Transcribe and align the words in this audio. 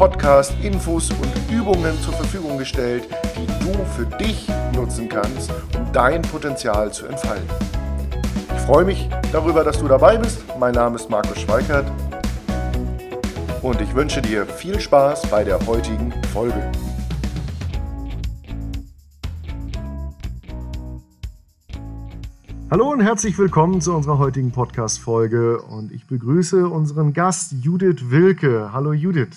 Podcast 0.00 0.54
Infos 0.62 1.10
und 1.10 1.52
Übungen 1.52 1.92
zur 2.00 2.14
Verfügung 2.14 2.56
gestellt, 2.56 3.06
die 3.36 3.46
du 3.62 3.84
für 3.84 4.06
dich 4.16 4.48
nutzen 4.74 5.10
kannst, 5.10 5.52
um 5.76 5.92
dein 5.92 6.22
Potenzial 6.22 6.90
zu 6.90 7.04
entfalten. 7.04 7.46
Ich 8.56 8.62
freue 8.62 8.86
mich 8.86 9.10
darüber, 9.30 9.62
dass 9.62 9.78
du 9.78 9.88
dabei 9.88 10.16
bist. 10.16 10.42
Mein 10.58 10.72
Name 10.72 10.96
ist 10.96 11.10
Markus 11.10 11.38
Schweikert 11.42 11.84
und 13.60 13.78
ich 13.82 13.94
wünsche 13.94 14.22
dir 14.22 14.46
viel 14.46 14.80
Spaß 14.80 15.26
bei 15.26 15.44
der 15.44 15.58
heutigen 15.66 16.14
Folge. 16.32 16.72
Hallo 22.70 22.90
und 22.90 23.02
herzlich 23.02 23.36
willkommen 23.36 23.82
zu 23.82 23.92
unserer 23.94 24.16
heutigen 24.16 24.50
Podcast-Folge 24.50 25.60
und 25.60 25.92
ich 25.92 26.06
begrüße 26.06 26.66
unseren 26.66 27.12
Gast 27.12 27.52
Judith 27.60 28.08
Wilke. 28.08 28.70
Hallo 28.72 28.94
Judith. 28.94 29.36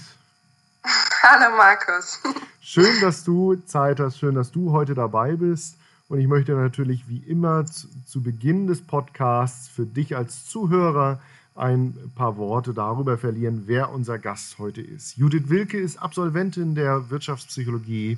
Hallo 1.26 1.56
Markus. 1.56 2.20
Schön, 2.60 3.00
dass 3.00 3.24
du 3.24 3.56
Zeit 3.56 4.02
hast, 4.02 4.20
schön, 4.20 4.36
dass 4.36 4.52
du 4.52 4.74
heute 4.74 4.94
dabei 4.94 5.38
bist. 5.38 5.78
Und 6.10 6.20
ich 6.20 6.28
möchte 6.28 6.52
natürlich 6.52 7.08
wie 7.08 7.20
immer 7.20 7.66
zu, 7.66 7.88
zu 8.06 8.22
Beginn 8.22 8.68
des 8.68 8.82
Podcasts 8.82 9.70
für 9.70 9.86
dich 9.86 10.18
als 10.18 10.46
Zuhörer 10.46 11.22
ein 11.56 11.96
paar 12.16 12.36
Worte 12.36 12.74
darüber 12.74 13.18
verlieren, 13.18 13.64
wer 13.68 13.94
unser 13.94 14.20
Gast 14.20 14.60
heute 14.60 14.82
ist. 14.82 15.16
Judith 15.16 15.48
Wilke 15.48 15.80
ist 15.80 15.96
Absolventin 15.96 16.76
der 16.76 17.10
Wirtschaftspsychologie, 17.10 18.18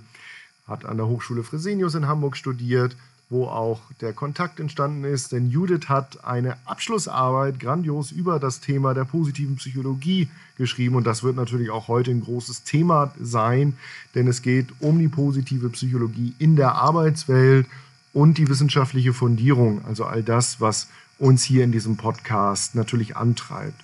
hat 0.67 0.84
an 0.84 0.97
der 0.97 1.06
Hochschule 1.06 1.44
Fresenius 1.44 1.94
in 1.94 2.08
Hamburg 2.08 2.36
studiert, 2.36 2.97
wo 3.30 3.45
auch 3.45 3.81
der 4.02 4.14
Kontakt 4.14 4.59
entstanden 4.59 5.04
ist. 5.04 5.31
Denn 5.31 5.50
Judith 5.50 5.90
hat 5.90 6.23
eine 6.23 6.58
Abschlussarbeit 6.66 7.59
grandios 7.59 8.12
über 8.12 8.40
das 8.40 8.59
Thema 8.59 8.94
der 8.94 9.06
positiven 9.06 9.56
Psychologie 9.56 10.30
geschrieben. 10.58 10.95
Und 10.95 11.06
das 11.06 11.23
wird 11.23 11.36
natürlich 11.36 11.70
auch 11.70 11.88
heute 11.88 12.12
ein 12.12 12.22
großes 12.22 12.64
Thema 12.64 13.14
sein, 13.20 13.78
denn 14.14 14.28
es 14.28 14.42
geht 14.42 14.68
um 14.80 15.00
die 15.00 15.08
positive 15.08 15.70
Psychologie 15.70 16.34
in 16.40 16.56
der 16.56 16.76
Arbeitswelt 16.76 17.68
und 18.14 18.38
die 18.38 18.48
wissenschaftliche 18.48 19.14
Fundierung. 19.14 19.84
Also 19.86 20.06
all 20.06 20.23
das, 20.23 20.62
was 20.62 20.88
uns 21.18 21.44
hier 21.44 21.64
in 21.64 21.72
diesem 21.72 21.98
Podcast 21.98 22.76
natürlich 22.76 23.16
antreibt. 23.16 23.81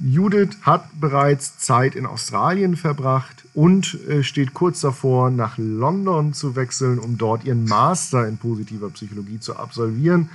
Judith 0.00 0.58
hat 0.62 0.88
bereits 1.00 1.58
Zeit 1.58 1.96
in 1.96 2.06
Australien 2.06 2.76
verbracht 2.76 3.44
und 3.54 3.98
äh, 4.08 4.22
steht 4.22 4.54
kurz 4.54 4.80
davor, 4.80 5.30
nach 5.30 5.58
London 5.58 6.32
zu 6.32 6.54
wechseln, 6.54 6.98
um 6.98 7.18
dort 7.18 7.44
ihren 7.44 7.64
Master 7.64 8.26
in 8.28 8.38
positiver 8.38 8.90
Psychologie 8.90 9.40
zu 9.40 9.56
absolvieren. 9.56 10.30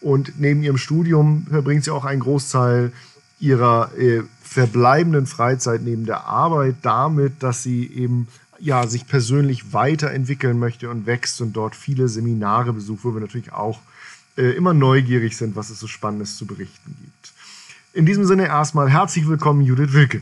Und 0.00 0.38
neben 0.38 0.62
ihrem 0.62 0.78
Studium 0.78 1.46
verbringt 1.50 1.84
sie 1.84 1.90
auch 1.90 2.04
einen 2.04 2.20
Großteil 2.20 2.92
ihrer 3.40 3.90
äh, 3.98 4.22
verbleibenden 4.42 5.26
Freizeit 5.26 5.82
neben 5.82 6.06
der 6.06 6.24
Arbeit 6.26 6.76
damit, 6.82 7.42
dass 7.42 7.62
sie 7.62 7.86
eben 7.86 8.28
ja, 8.60 8.86
sich 8.86 9.06
persönlich 9.06 9.72
weiterentwickeln 9.72 10.58
möchte 10.58 10.90
und 10.90 11.06
wächst 11.06 11.40
und 11.40 11.52
dort 11.52 11.76
viele 11.76 12.08
Seminare 12.08 12.72
besucht, 12.72 13.04
wo 13.04 13.14
wir 13.14 13.20
natürlich 13.20 13.52
auch 13.52 13.80
äh, 14.36 14.50
immer 14.50 14.74
neugierig 14.74 15.36
sind, 15.36 15.56
was 15.56 15.70
es 15.70 15.80
so 15.80 15.86
Spannendes 15.86 16.36
zu 16.36 16.46
berichten 16.46 16.96
gibt. 17.00 17.32
In 17.92 18.04
diesem 18.04 18.26
Sinne 18.26 18.46
erstmal 18.46 18.90
herzlich 18.90 19.26
willkommen, 19.26 19.62
Judith 19.62 19.92
Wilke. 19.92 20.20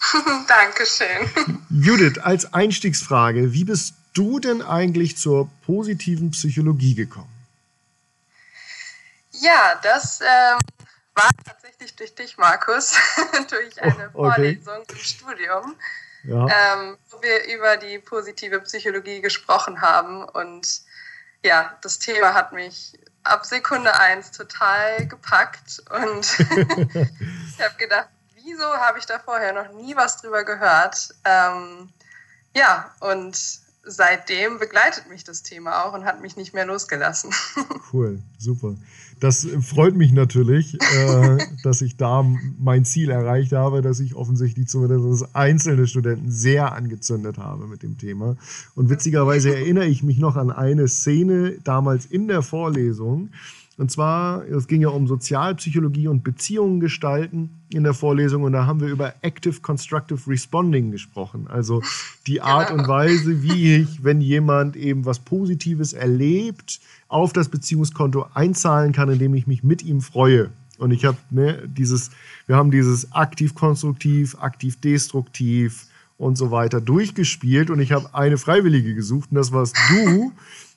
Dankeschön. 0.46 1.30
Judith, 1.70 2.18
als 2.18 2.52
Einstiegsfrage, 2.52 3.52
wie 3.52 3.64
bist 3.64 3.94
du 4.12 4.40
denn 4.40 4.60
eigentlich 4.60 5.16
zur 5.16 5.48
positiven 5.64 6.32
Psychologie 6.32 6.94
gekommen? 6.94 7.32
Ja, 9.32 9.80
das 9.82 10.20
ähm, 10.20 10.58
war 11.14 11.30
tatsächlich 11.44 11.96
durch 11.96 12.14
dich, 12.14 12.36
Markus, 12.36 12.94
durch 13.50 13.80
eine 13.82 14.10
oh, 14.12 14.26
okay. 14.26 14.58
Vorlesung 14.60 14.84
im 14.86 14.96
Studium, 14.98 15.74
ja. 16.24 16.46
ähm, 16.46 16.98
wo 17.10 17.22
wir 17.22 17.54
über 17.54 17.78
die 17.78 17.98
positive 17.98 18.60
Psychologie 18.60 19.22
gesprochen 19.22 19.80
haben. 19.80 20.24
Und 20.24 20.82
ja, 21.42 21.78
das 21.80 21.98
Thema 21.98 22.34
hat 22.34 22.52
mich 22.52 22.98
ab 23.22 23.44
Sekunde 23.44 23.98
eins 23.98 24.30
total 24.30 25.06
gepackt 25.06 25.82
und 25.90 26.38
ich 26.38 27.60
habe 27.62 27.74
gedacht, 27.78 28.08
wieso 28.34 28.64
habe 28.64 28.98
ich 28.98 29.06
da 29.06 29.18
vorher 29.18 29.52
noch 29.52 29.72
nie 29.72 29.96
was 29.96 30.16
drüber 30.18 30.44
gehört? 30.44 31.14
Ähm, 31.24 31.92
ja, 32.54 32.94
und 33.00 33.38
seitdem 33.84 34.58
begleitet 34.58 35.08
mich 35.08 35.24
das 35.24 35.42
Thema 35.42 35.84
auch 35.84 35.94
und 35.94 36.04
hat 36.04 36.20
mich 36.20 36.36
nicht 36.36 36.54
mehr 36.54 36.66
losgelassen. 36.66 37.30
Cool, 37.92 38.20
super. 38.38 38.76
Das 39.18 39.46
freut 39.62 39.96
mich 39.96 40.12
natürlich, 40.12 40.80
äh, 40.80 41.38
dass 41.64 41.82
ich 41.82 41.96
da 41.96 42.24
mein 42.58 42.84
Ziel 42.84 43.10
erreicht 43.10 43.52
habe, 43.52 43.82
dass 43.82 43.98
ich 43.98 44.14
offensichtlich 44.14 44.68
zumindest 44.68 45.34
einzelne 45.34 45.88
Studenten 45.88 46.30
sehr 46.30 46.72
angezündet 46.72 47.38
habe 47.38 47.66
mit 47.66 47.82
dem 47.82 47.98
Thema. 47.98 48.36
Und 48.76 48.90
witzigerweise 48.90 49.52
erinnere 49.52 49.86
ich 49.86 50.04
mich 50.04 50.18
noch 50.18 50.36
an 50.36 50.52
eine 50.52 50.86
Szene 50.86 51.58
damals 51.64 52.06
in 52.06 52.28
der 52.28 52.42
Vorlesung. 52.42 53.30
Und 53.80 53.90
zwar, 53.90 54.46
es 54.46 54.66
ging 54.66 54.82
ja 54.82 54.90
um 54.90 55.06
Sozialpsychologie 55.06 56.06
und 56.06 56.22
Beziehungen 56.22 56.80
gestalten 56.80 57.62
in 57.72 57.82
der 57.82 57.94
Vorlesung. 57.94 58.42
Und 58.42 58.52
da 58.52 58.66
haben 58.66 58.82
wir 58.82 58.88
über 58.88 59.14
Active 59.22 59.58
Constructive 59.62 60.20
Responding 60.28 60.90
gesprochen. 60.90 61.46
Also 61.48 61.82
die 62.26 62.42
Art 62.42 62.68
genau. 62.68 62.82
und 62.82 62.88
Weise, 62.90 63.42
wie 63.42 63.76
ich, 63.76 64.04
wenn 64.04 64.20
jemand 64.20 64.76
eben 64.76 65.06
was 65.06 65.18
Positives 65.18 65.94
erlebt, 65.94 66.78
auf 67.08 67.32
das 67.32 67.48
Beziehungskonto 67.48 68.26
einzahlen 68.34 68.92
kann, 68.92 69.08
indem 69.08 69.32
ich 69.32 69.46
mich 69.46 69.64
mit 69.64 69.82
ihm 69.82 70.02
freue. 70.02 70.50
Und 70.76 70.90
ich 70.90 71.06
habe 71.06 71.16
ne, 71.30 71.66
dieses, 71.66 72.10
wir 72.46 72.56
haben 72.56 72.70
dieses 72.70 73.12
aktiv-konstruktiv, 73.12 74.36
aktiv-destruktiv 74.42 75.86
und 76.18 76.36
so 76.36 76.50
weiter 76.50 76.82
durchgespielt 76.82 77.70
und 77.70 77.80
ich 77.80 77.92
habe 77.92 78.14
eine 78.14 78.36
Freiwillige 78.36 78.94
gesucht 78.94 79.30
und 79.30 79.36
das 79.36 79.52
warst 79.52 79.74
du 79.88 80.32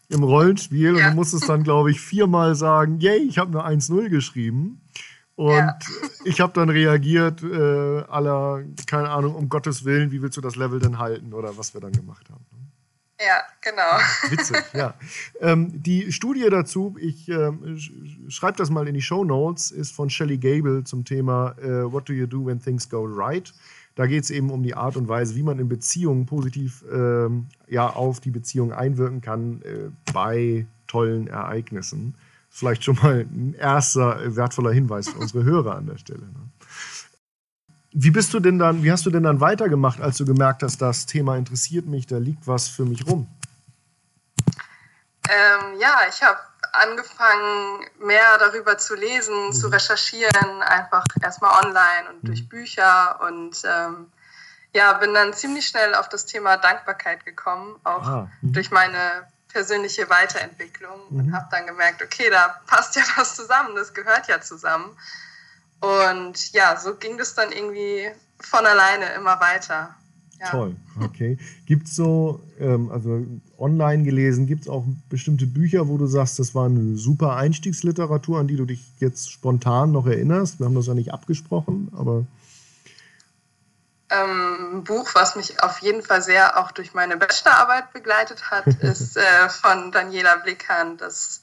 im 0.09 0.23
Rollenspiel 0.23 0.97
ja. 0.97 1.05
und 1.05 1.11
du 1.11 1.15
musstest 1.15 1.49
dann, 1.49 1.63
glaube 1.63 1.91
ich, 1.91 1.99
viermal 1.99 2.55
sagen, 2.55 2.99
yay, 2.99 3.19
ich 3.19 3.37
habe 3.37 3.59
eine 3.59 3.79
1-0 3.79 4.09
geschrieben. 4.09 4.81
Und 5.35 5.55
ja. 5.55 5.79
ich 6.25 6.39
habe 6.41 6.53
dann 6.53 6.69
reagiert, 6.69 7.41
äh, 7.41 8.03
aller, 8.07 8.63
keine 8.85 9.09
Ahnung, 9.09 9.33
um 9.35 9.49
Gottes 9.49 9.83
Willen, 9.83 10.11
wie 10.11 10.21
willst 10.21 10.37
du 10.37 10.41
das 10.41 10.55
Level 10.55 10.79
denn 10.79 10.99
halten 10.99 11.33
oder 11.33 11.57
was 11.57 11.73
wir 11.73 11.81
dann 11.81 11.91
gemacht 11.91 12.29
haben. 12.29 12.45
Ja, 13.19 13.41
genau. 13.61 14.31
Witzig, 14.31 14.57
ja. 14.73 14.95
Ähm, 15.39 15.81
die 15.81 16.11
Studie 16.11 16.47
dazu, 16.49 16.95
ich 16.99 17.29
ähm, 17.29 17.79
schreibe 18.27 18.57
das 18.57 18.69
mal 18.69 18.87
in 18.87 18.93
die 18.93 19.01
Show 19.01 19.23
Notes, 19.23 19.71
ist 19.71 19.93
von 19.93 20.09
Shelley 20.09 20.37
Gable 20.37 20.83
zum 20.83 21.05
Thema 21.05 21.55
äh, 21.59 21.91
What 21.91 22.09
do 22.09 22.13
you 22.13 22.27
do 22.27 22.45
when 22.45 22.61
things 22.61 22.89
go 22.89 23.05
right? 23.05 23.53
Da 23.95 24.07
geht 24.07 24.23
es 24.23 24.31
eben 24.31 24.49
um 24.49 24.63
die 24.63 24.75
Art 24.75 24.97
und 24.97 25.07
Weise, 25.07 25.35
wie 25.35 25.43
man 25.43 25.59
in 25.59 25.69
Beziehungen 25.69 26.25
positiv 26.25 26.83
ähm, 26.91 27.47
ja, 27.67 27.89
auf 27.89 28.19
die 28.19 28.31
Beziehung 28.31 28.71
einwirken 28.71 29.21
kann 29.21 29.61
äh, 29.61 29.89
bei 30.11 30.65
tollen 30.87 31.27
Ereignissen. 31.27 32.15
Vielleicht 32.49 32.83
schon 32.83 32.95
mal 33.01 33.21
ein 33.21 33.55
erster 33.57 34.35
wertvoller 34.35 34.71
Hinweis 34.71 35.09
für 35.09 35.19
unsere 35.19 35.43
Hörer 35.43 35.75
an 35.75 35.87
der 35.87 35.97
Stelle. 35.97 36.21
Ne? 36.21 36.49
Wie 37.91 38.09
bist 38.09 38.33
du 38.33 38.39
denn 38.39 38.57
dann, 38.57 38.83
wie 38.83 38.91
hast 38.91 39.05
du 39.05 39.11
denn 39.11 39.23
dann 39.23 39.39
weitergemacht, 39.39 40.01
als 40.01 40.17
du 40.17 40.25
gemerkt 40.25 40.63
hast, 40.63 40.81
das 40.81 41.05
Thema 41.05 41.37
interessiert 41.37 41.85
mich, 41.85 42.07
da 42.07 42.17
liegt 42.17 42.47
was 42.47 42.67
für 42.67 42.85
mich 42.85 43.05
rum? 43.05 43.27
Ähm, 45.29 45.79
ja, 45.79 45.99
ich 46.09 46.21
habe 46.23 46.39
angefangen, 46.73 47.85
mehr 47.99 48.37
darüber 48.39 48.77
zu 48.77 48.95
lesen, 48.95 49.47
mhm. 49.47 49.53
zu 49.53 49.67
recherchieren, 49.67 50.61
einfach 50.63 51.05
erstmal 51.21 51.63
online 51.65 52.09
und 52.09 52.23
mhm. 52.23 52.27
durch 52.27 52.49
Bücher 52.49 53.19
und 53.21 53.61
ähm, 53.63 54.11
ja, 54.73 54.93
bin 54.93 55.13
dann 55.13 55.33
ziemlich 55.33 55.67
schnell 55.67 55.93
auf 55.93 56.09
das 56.09 56.25
Thema 56.25 56.57
Dankbarkeit 56.57 57.25
gekommen, 57.25 57.79
auch 57.83 58.07
ah, 58.07 58.31
mhm. 58.41 58.53
durch 58.53 58.71
meine 58.71 59.27
persönliche 59.49 60.09
Weiterentwicklung 60.09 60.99
und 61.09 61.27
mhm. 61.27 61.35
habe 61.35 61.47
dann 61.51 61.67
gemerkt, 61.67 62.01
okay, 62.01 62.29
da 62.29 62.59
passt 62.65 62.95
ja 62.97 63.03
was 63.15 63.35
zusammen, 63.35 63.75
das 63.75 63.93
gehört 63.93 64.27
ja 64.27 64.41
zusammen. 64.41 64.97
Und 65.79 66.53
ja, 66.53 66.77
so 66.77 66.95
ging 66.95 67.17
das 67.17 67.35
dann 67.35 67.51
irgendwie 67.51 68.09
von 68.39 68.65
alleine 68.65 69.13
immer 69.13 69.39
weiter. 69.39 69.95
Ja. 70.39 70.49
Toll, 70.49 70.75
okay. 71.01 71.37
Gibt 71.65 71.87
es 71.87 71.95
so, 71.95 72.41
ähm, 72.59 72.91
also 72.91 73.25
online 73.57 74.03
gelesen, 74.03 74.45
gibt 74.45 74.63
es 74.63 74.67
auch 74.67 74.83
bestimmte 75.09 75.45
Bücher, 75.45 75.87
wo 75.87 75.97
du 75.97 76.05
sagst, 76.05 76.37
das 76.39 76.53
war 76.53 76.65
eine 76.65 76.97
super 76.97 77.35
Einstiegsliteratur, 77.35 78.39
an 78.39 78.47
die 78.47 78.57
du 78.57 78.65
dich 78.65 78.83
jetzt 78.99 79.31
spontan 79.31 79.91
noch 79.91 80.05
erinnerst? 80.05 80.59
Wir 80.59 80.65
haben 80.65 80.75
das 80.75 80.87
ja 80.87 80.93
nicht 80.93 81.13
abgesprochen, 81.13 81.89
aber. 81.95 82.25
Ähm, 84.09 84.77
ein 84.77 84.83
Buch, 84.83 85.09
was 85.13 85.35
mich 85.35 85.63
auf 85.63 85.79
jeden 85.79 86.01
Fall 86.01 86.21
sehr 86.21 86.57
auch 86.59 86.71
durch 86.71 86.93
meine 86.93 87.15
Bachelorarbeit 87.15 87.93
begleitet 87.93 88.51
hat, 88.51 88.67
ist 88.81 89.15
äh, 89.17 89.49
von 89.49 89.91
Daniela 89.91 90.35
Blickhahn, 90.37 90.97
das 90.97 91.41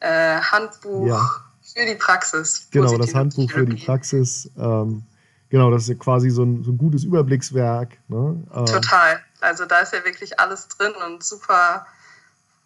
äh, 0.00 0.40
Handbuch 0.40 1.06
ja. 1.06 1.30
für 1.62 1.86
die 1.86 1.94
Praxis. 1.94 2.68
Genau, 2.70 2.98
das 2.98 3.14
Handbuch 3.14 3.46
Psychologie. 3.46 3.70
für 3.72 3.76
die 3.76 3.84
Praxis. 3.84 4.50
Ähm, 4.58 5.04
genau, 5.50 5.70
das 5.70 5.82
ist 5.82 5.88
ja 5.88 5.94
quasi 5.96 6.30
so 6.30 6.42
ein, 6.42 6.64
so 6.64 6.72
ein 6.72 6.78
gutes 6.78 7.04
Überblickswerk. 7.04 7.98
Ne? 8.08 8.42
Ähm, 8.54 8.66
Total. 8.66 9.20
Also 9.40 9.66
da 9.66 9.80
ist 9.80 9.92
ja 9.92 10.04
wirklich 10.04 10.40
alles 10.40 10.68
drin 10.68 10.92
und 11.06 11.22
super, 11.22 11.86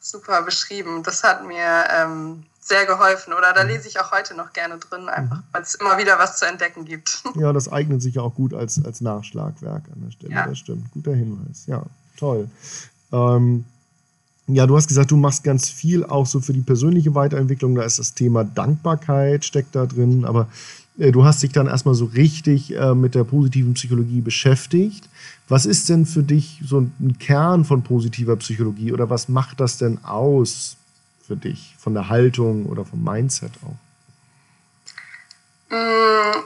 super 0.00 0.42
beschrieben. 0.42 1.02
Das 1.02 1.24
hat 1.24 1.46
mir 1.46 1.84
ähm, 1.90 2.44
sehr 2.60 2.86
geholfen. 2.86 3.32
Oder 3.32 3.52
da 3.52 3.62
mhm. 3.62 3.70
lese 3.70 3.88
ich 3.88 4.00
auch 4.00 4.10
heute 4.10 4.34
noch 4.34 4.52
gerne 4.52 4.78
drin, 4.78 5.08
einfach 5.08 5.38
mhm. 5.38 5.44
weil 5.52 5.62
es 5.62 5.74
immer 5.74 5.98
wieder 5.98 6.18
was 6.18 6.38
zu 6.38 6.46
entdecken 6.46 6.84
gibt. 6.84 7.22
Ja, 7.36 7.52
das 7.52 7.70
eignet 7.70 8.00
sich 8.00 8.14
ja 8.14 8.22
auch 8.22 8.34
gut 8.34 8.54
als, 8.54 8.82
als 8.84 9.00
Nachschlagwerk 9.00 9.82
an 9.92 10.02
der 10.04 10.10
Stelle. 10.12 10.32
Ja. 10.32 10.46
Das 10.46 10.58
stimmt. 10.58 10.90
Guter 10.92 11.14
Hinweis. 11.14 11.66
Ja, 11.66 11.82
toll. 12.16 12.48
Ähm, 13.12 13.64
ja, 14.46 14.66
du 14.66 14.76
hast 14.76 14.88
gesagt, 14.88 15.10
du 15.10 15.16
machst 15.16 15.44
ganz 15.44 15.68
viel 15.68 16.04
auch 16.04 16.26
so 16.26 16.40
für 16.40 16.52
die 16.52 16.60
persönliche 16.60 17.14
Weiterentwicklung. 17.14 17.74
Da 17.74 17.82
ist 17.82 17.98
das 17.98 18.14
Thema 18.14 18.44
Dankbarkeit 18.44 19.44
steckt 19.44 19.74
da 19.74 19.86
drin. 19.86 20.24
Aber 20.24 20.48
äh, 20.98 21.12
du 21.12 21.24
hast 21.24 21.42
dich 21.42 21.52
dann 21.52 21.66
erstmal 21.66 21.94
so 21.94 22.04
richtig 22.04 22.74
äh, 22.74 22.94
mit 22.94 23.14
der 23.14 23.24
positiven 23.24 23.74
Psychologie 23.74 24.20
beschäftigt. 24.20 25.08
Was 25.48 25.66
ist 25.66 25.88
denn 25.88 26.06
für 26.06 26.22
dich 26.22 26.62
so 26.66 26.80
ein 26.80 27.16
Kern 27.18 27.64
von 27.64 27.82
positiver 27.82 28.36
Psychologie 28.36 28.92
oder 28.92 29.10
was 29.10 29.28
macht 29.28 29.60
das 29.60 29.78
denn 29.78 30.04
aus? 30.04 30.76
für 31.26 31.36
dich, 31.36 31.74
von 31.78 31.94
der 31.94 32.08
Haltung 32.08 32.66
oder 32.66 32.84
vom 32.84 33.02
Mindset 33.02 33.52
auch? 33.64 33.76
Mm, 35.74 36.44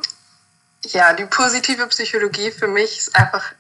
ja, 0.84 1.12
die 1.14 1.26
positive 1.26 1.86
Psychologie 1.88 2.50
für 2.50 2.68
mich 2.68 2.98
ist 2.98 3.16
einfach 3.16 3.52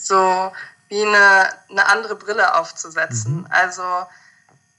so 0.00 0.52
wie 0.88 1.02
eine, 1.02 1.48
eine 1.68 1.86
andere 1.86 2.16
Brille 2.16 2.54
aufzusetzen. 2.54 3.38
Mhm. 3.38 3.46
Also 3.50 4.06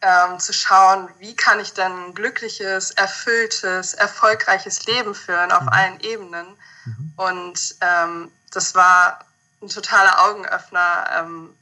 ähm, 0.02 0.40
zu 0.40 0.54
schauen, 0.54 1.10
wie 1.20 1.36
kann 1.36 1.60
ich 1.60 1.74
denn 1.74 1.92
ein 1.92 2.14
glückliches, 2.14 2.92
erfülltes, 2.92 3.94
erfolgreiches 3.94 4.86
Leben 4.86 5.16
führen 5.16 5.52
auf 5.52 5.64
mhm. 5.64 5.70
allen 5.70 6.00
Ebenen. 6.02 6.48
Mhm. 6.86 7.14
Und 7.16 7.76
ähm, 7.82 8.32
das 8.52 8.76
war 8.76 9.20
ein 9.62 9.70
totaler 9.70 10.24
Augenöffner, 10.26 11.10
ähm, 11.20 11.56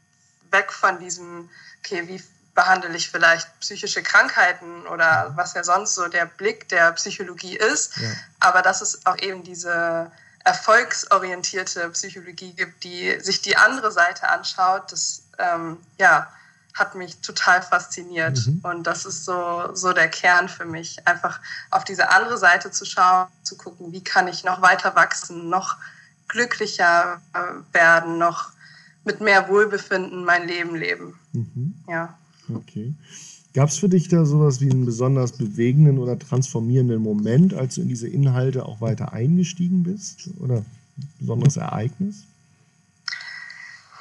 weg 0.51 0.71
von 0.71 0.99
diesem, 0.99 1.49
okay, 1.79 2.07
wie 2.07 2.21
behandle 2.53 2.95
ich 2.95 3.09
vielleicht 3.09 3.59
psychische 3.59 4.01
Krankheiten 4.01 4.87
oder 4.87 5.33
was 5.35 5.53
ja 5.53 5.63
sonst 5.63 5.95
so 5.95 6.07
der 6.07 6.25
Blick 6.25 6.69
der 6.69 6.93
Psychologie 6.93 7.57
ist. 7.57 7.97
Ja. 7.97 8.09
Aber 8.39 8.61
dass 8.61 8.81
es 8.81 9.05
auch 9.05 9.17
eben 9.17 9.43
diese 9.43 10.11
erfolgsorientierte 10.45 11.89
Psychologie 11.89 12.53
gibt, 12.53 12.83
die 12.83 13.19
sich 13.19 13.41
die 13.41 13.57
andere 13.57 13.91
Seite 13.91 14.29
anschaut, 14.29 14.91
das 14.91 15.23
ähm, 15.39 15.77
ja, 15.97 16.31
hat 16.75 16.93
mich 16.93 17.19
total 17.21 17.63
fasziniert. 17.63 18.37
Mhm. 18.45 18.59
Und 18.63 18.83
das 18.83 19.05
ist 19.05 19.25
so, 19.25 19.73
so 19.73 19.91
der 19.91 20.07
Kern 20.07 20.47
für 20.47 20.65
mich, 20.65 21.05
einfach 21.07 21.39
auf 21.71 21.83
diese 21.83 22.09
andere 22.11 22.37
Seite 22.37 22.69
zu 22.69 22.85
schauen, 22.85 23.27
zu 23.43 23.57
gucken, 23.57 23.91
wie 23.91 24.03
kann 24.03 24.27
ich 24.27 24.43
noch 24.43 24.61
weiter 24.61 24.95
wachsen, 24.95 25.49
noch 25.49 25.77
glücklicher 26.27 27.21
äh, 27.33 27.73
werden, 27.73 28.19
noch 28.19 28.51
mit 29.03 29.21
mehr 29.21 29.49
Wohlbefinden 29.49 30.23
mein 30.25 30.47
Leben 30.47 30.75
leben. 30.75 31.19
Mhm. 31.33 31.83
Ja. 31.87 32.17
Okay. 32.53 32.93
Gab 33.55 33.69
es 33.69 33.77
für 33.77 33.87
dich 33.87 34.09
da 34.09 34.25
sowas 34.25 34.59
wie 34.59 34.69
einen 34.69 34.85
besonders 34.85 35.31
bewegenden 35.31 35.97
oder 35.97 36.19
transformierenden 36.19 37.01
Moment, 37.01 37.53
als 37.53 37.75
du 37.75 37.81
in 37.81 37.87
diese 37.87 38.09
Inhalte 38.09 38.65
auch 38.65 38.81
weiter 38.81 39.13
eingestiegen 39.13 39.83
bist? 39.83 40.29
Oder 40.41 40.57
ein 40.57 41.13
besonderes 41.19 41.55
Ereignis? 41.55 42.25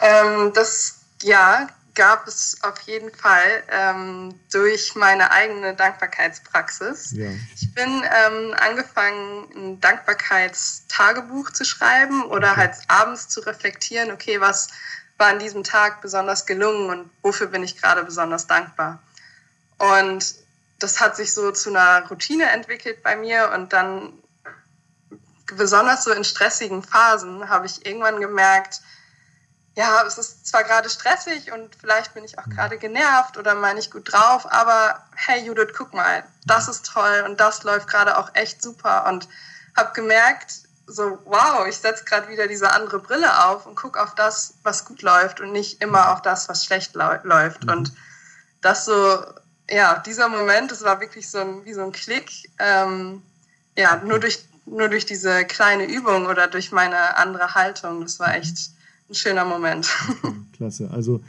Ähm, 0.00 0.50
das, 0.54 1.02
ja, 1.22 1.68
gab 1.94 2.26
es 2.26 2.58
auf 2.62 2.80
jeden 2.80 3.12
Fall 3.12 3.62
ähm, 3.70 4.34
durch 4.50 4.96
meine 4.96 5.30
eigene 5.30 5.74
Dankbarkeitspraxis. 5.74 7.12
Ja. 7.12 7.30
Ich 7.54 7.72
bin 7.74 7.86
ähm, 7.86 8.54
angefangen, 8.56 9.46
ein 9.54 9.80
Dankbarkeitstagebuch 9.80 11.52
zu 11.52 11.64
schreiben 11.64 12.24
oder 12.24 12.50
okay. 12.50 12.60
halt 12.60 12.74
abends 12.88 13.28
zu 13.28 13.38
reflektieren, 13.38 14.10
okay, 14.10 14.40
was 14.40 14.70
war 15.16 15.28
an 15.28 15.38
diesem 15.38 15.62
Tag 15.62 16.02
besonders 16.02 16.44
gelungen 16.44 16.90
und 16.90 17.10
wofür 17.22 17.46
bin 17.46 17.62
ich 17.62 17.80
gerade 17.80 18.02
besonders 18.02 18.48
dankbar. 18.48 19.00
Und 19.78 20.34
das 20.78 21.00
hat 21.00 21.16
sich 21.16 21.32
so 21.32 21.50
zu 21.52 21.70
einer 21.70 22.06
Routine 22.08 22.50
entwickelt 22.50 23.02
bei 23.02 23.16
mir. 23.16 23.50
Und 23.54 23.72
dann 23.72 24.12
besonders 25.46 26.04
so 26.04 26.12
in 26.12 26.24
stressigen 26.24 26.82
Phasen 26.82 27.48
habe 27.48 27.66
ich 27.66 27.84
irgendwann 27.86 28.20
gemerkt, 28.20 28.80
ja, 29.76 30.04
es 30.06 30.18
ist 30.18 30.46
zwar 30.46 30.62
gerade 30.62 30.88
stressig 30.88 31.50
und 31.50 31.74
vielleicht 31.74 32.14
bin 32.14 32.24
ich 32.24 32.38
auch 32.38 32.48
gerade 32.48 32.78
genervt 32.78 33.36
oder 33.36 33.56
meine 33.56 33.80
ich 33.80 33.90
gut 33.90 34.12
drauf, 34.12 34.50
aber 34.52 35.02
hey 35.16 35.44
Judith, 35.44 35.74
guck 35.76 35.92
mal, 35.92 36.22
das 36.46 36.68
ist 36.68 36.86
toll 36.86 37.24
und 37.26 37.40
das 37.40 37.64
läuft 37.64 37.88
gerade 37.88 38.16
auch 38.16 38.30
echt 38.34 38.62
super. 38.62 39.06
Und 39.06 39.28
habe 39.76 39.92
gemerkt, 39.92 40.54
so, 40.86 41.18
wow, 41.24 41.66
ich 41.66 41.76
setze 41.76 42.04
gerade 42.04 42.28
wieder 42.28 42.46
diese 42.46 42.70
andere 42.70 43.00
Brille 43.00 43.46
auf 43.46 43.66
und 43.66 43.74
gucke 43.74 44.00
auf 44.00 44.14
das, 44.14 44.54
was 44.62 44.84
gut 44.84 45.02
läuft 45.02 45.40
und 45.40 45.50
nicht 45.50 45.82
immer 45.82 46.12
auf 46.12 46.22
das, 46.22 46.48
was 46.48 46.64
schlecht 46.64 46.94
läuft. 46.94 47.64
Mhm. 47.64 47.70
Und 47.70 47.92
das 48.60 48.84
so, 48.84 49.24
ja, 49.70 50.02
dieser 50.04 50.28
Moment, 50.28 50.70
das 50.70 50.82
war 50.84 51.00
wirklich 51.00 51.28
so 51.28 51.38
ein, 51.38 51.64
wie 51.64 51.72
so 51.72 51.82
ein 51.82 51.92
Klick. 51.92 52.30
Ähm, 52.58 53.22
ja, 53.76 54.02
nur 54.04 54.18
durch, 54.18 54.44
nur 54.66 54.88
durch 54.88 55.06
diese 55.06 55.44
kleine 55.44 55.86
Übung 55.86 56.26
oder 56.26 56.48
durch 56.48 56.72
meine 56.72 57.16
andere 57.16 57.54
Haltung. 57.54 58.02
Das 58.02 58.20
war 58.20 58.36
echt 58.36 58.70
ein 59.10 59.14
schöner 59.14 59.44
Moment. 59.44 59.88
Klasse. 60.56 60.90
Also 60.92 61.20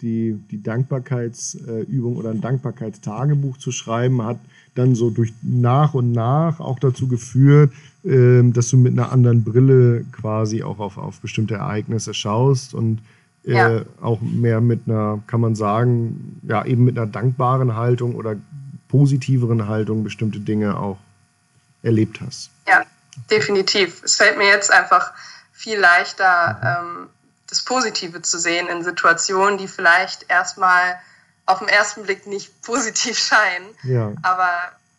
die, 0.00 0.38
die 0.50 0.62
Dankbarkeitsübung 0.62 2.16
oder 2.16 2.30
ein 2.30 2.40
Dankbarkeitstagebuch 2.40 3.56
zu 3.58 3.72
schreiben, 3.72 4.22
hat 4.22 4.38
dann 4.74 4.94
so 4.94 5.10
durch 5.10 5.32
nach 5.42 5.94
und 5.94 6.12
nach 6.12 6.58
auch 6.60 6.78
dazu 6.78 7.06
geführt, 7.06 7.72
ähm, 8.04 8.52
dass 8.52 8.70
du 8.70 8.76
mit 8.76 8.92
einer 8.92 9.12
anderen 9.12 9.44
Brille 9.44 10.04
quasi 10.10 10.62
auch 10.62 10.80
auf, 10.80 10.98
auf 10.98 11.20
bestimmte 11.20 11.54
Ereignisse 11.54 12.12
schaust 12.12 12.74
und 12.74 13.00
äh, 13.46 13.52
ja. 13.52 13.82
auch 14.00 14.20
mehr 14.20 14.60
mit 14.60 14.82
einer, 14.86 15.22
kann 15.26 15.40
man 15.40 15.54
sagen, 15.54 16.40
ja, 16.42 16.64
eben 16.64 16.84
mit 16.84 16.96
einer 16.96 17.06
dankbaren 17.06 17.76
Haltung 17.76 18.14
oder 18.14 18.36
positiveren 18.88 19.68
Haltung 19.68 20.04
bestimmte 20.04 20.40
Dinge 20.40 20.78
auch 20.78 20.98
erlebt 21.82 22.20
hast. 22.20 22.50
Ja, 22.66 22.84
definitiv. 23.30 24.02
Es 24.02 24.16
fällt 24.16 24.38
mir 24.38 24.46
jetzt 24.46 24.72
einfach 24.72 25.12
viel 25.52 25.78
leichter, 25.78 26.80
ähm, 26.80 27.08
das 27.48 27.62
Positive 27.62 28.22
zu 28.22 28.38
sehen 28.38 28.66
in 28.68 28.82
Situationen, 28.82 29.58
die 29.58 29.68
vielleicht 29.68 30.30
erstmal 30.30 30.98
auf 31.46 31.58
den 31.58 31.68
ersten 31.68 32.04
Blick 32.04 32.26
nicht 32.26 32.62
positiv 32.62 33.18
scheinen. 33.18 33.66
Ja. 33.82 34.12
Aber 34.22 34.50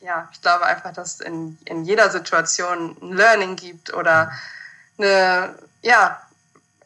ja, 0.02 0.30
ich 0.32 0.42
glaube 0.42 0.66
einfach, 0.66 0.94
dass 0.94 1.16
es 1.16 1.22
in, 1.22 1.58
in 1.66 1.84
jeder 1.84 2.12
Situation 2.12 2.96
ein 3.02 3.14
Learning 3.14 3.56
gibt 3.56 3.94
oder 3.94 4.32
eine, 4.98 5.56
ja, 5.82 6.22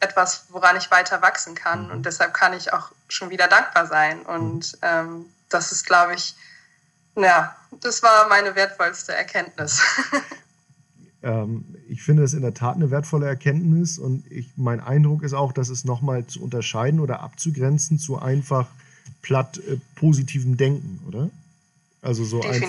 etwas, 0.00 0.46
woran 0.48 0.76
ich 0.76 0.90
weiter 0.90 1.22
wachsen 1.22 1.54
kann. 1.54 1.86
Mhm. 1.86 1.90
Und 1.92 2.06
deshalb 2.06 2.34
kann 2.34 2.52
ich 2.54 2.72
auch 2.72 2.90
schon 3.08 3.30
wieder 3.30 3.48
dankbar 3.48 3.86
sein. 3.86 4.22
Und 4.22 4.78
ähm, 4.82 5.26
das 5.48 5.72
ist, 5.72 5.86
glaube 5.86 6.14
ich, 6.14 6.34
ja, 7.16 7.54
das 7.80 8.02
war 8.02 8.28
meine 8.28 8.54
wertvollste 8.54 9.14
Erkenntnis. 9.14 9.80
ähm, 11.22 11.64
ich 11.88 12.02
finde 12.02 12.22
es 12.24 12.34
in 12.34 12.42
der 12.42 12.54
Tat 12.54 12.76
eine 12.76 12.90
wertvolle 12.90 13.26
Erkenntnis 13.26 13.98
und 13.98 14.30
ich, 14.30 14.50
mein 14.56 14.80
Eindruck 14.80 15.22
ist 15.22 15.34
auch, 15.34 15.52
dass 15.52 15.68
es 15.68 15.84
nochmal 15.84 16.26
zu 16.26 16.42
unterscheiden 16.42 17.00
oder 17.00 17.20
abzugrenzen 17.20 17.98
zu 17.98 18.18
einfach 18.18 18.68
platt 19.22 19.58
äh, 19.58 19.78
positivem 19.96 20.56
Denken, 20.56 21.02
oder? 21.06 21.30
Also 22.02 22.24
so. 22.24 22.40
Ein, 22.42 22.62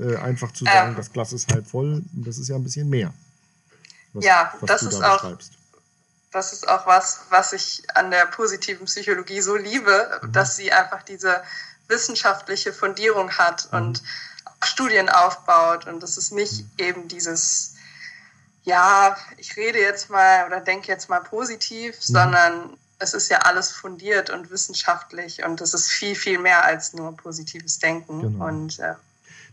äh, 0.00 0.16
einfach 0.16 0.52
zu 0.52 0.64
sagen, 0.64 0.90
ähm, 0.90 0.96
das 0.96 1.12
Glas 1.12 1.32
ist 1.32 1.52
halb 1.52 1.66
voll, 1.66 2.02
das 2.12 2.38
ist 2.38 2.48
ja 2.48 2.56
ein 2.56 2.62
bisschen 2.62 2.88
mehr. 2.88 3.12
Was, 4.12 4.24
ja, 4.24 4.52
was 4.60 4.68
das 4.68 4.82
ist 4.82 4.98
da 5.00 5.16
auch. 5.16 5.38
Das 6.32 6.52
ist 6.52 6.66
auch 6.66 6.86
was, 6.86 7.20
was 7.30 7.52
ich 7.52 7.82
an 7.94 8.10
der 8.10 8.26
positiven 8.26 8.86
Psychologie 8.86 9.40
so 9.40 9.54
liebe, 9.54 10.20
mhm. 10.22 10.32
dass 10.32 10.56
sie 10.56 10.72
einfach 10.72 11.02
diese 11.02 11.42
wissenschaftliche 11.88 12.72
Fundierung 12.72 13.30
hat 13.32 13.68
mhm. 13.70 13.78
und 13.78 14.02
Studien 14.64 15.08
aufbaut 15.08 15.86
und 15.86 16.02
das 16.02 16.16
ist 16.16 16.32
nicht 16.32 16.62
mhm. 16.62 16.70
eben 16.78 17.08
dieses, 17.08 17.74
ja, 18.64 19.16
ich 19.36 19.56
rede 19.56 19.78
jetzt 19.78 20.08
mal 20.08 20.46
oder 20.46 20.60
denke 20.60 20.88
jetzt 20.88 21.08
mal 21.08 21.20
positiv, 21.20 21.96
mhm. 21.96 22.00
sondern 22.00 22.76
es 22.98 23.14
ist 23.14 23.28
ja 23.28 23.38
alles 23.38 23.72
fundiert 23.72 24.30
und 24.30 24.50
wissenschaftlich 24.50 25.44
und 25.44 25.60
es 25.60 25.74
ist 25.74 25.90
viel, 25.90 26.14
viel 26.14 26.38
mehr 26.38 26.64
als 26.64 26.92
nur 26.94 27.16
positives 27.16 27.78
Denken. 27.78 28.20
Genau. 28.20 28.46
Und, 28.46 28.78
äh, 28.78 28.94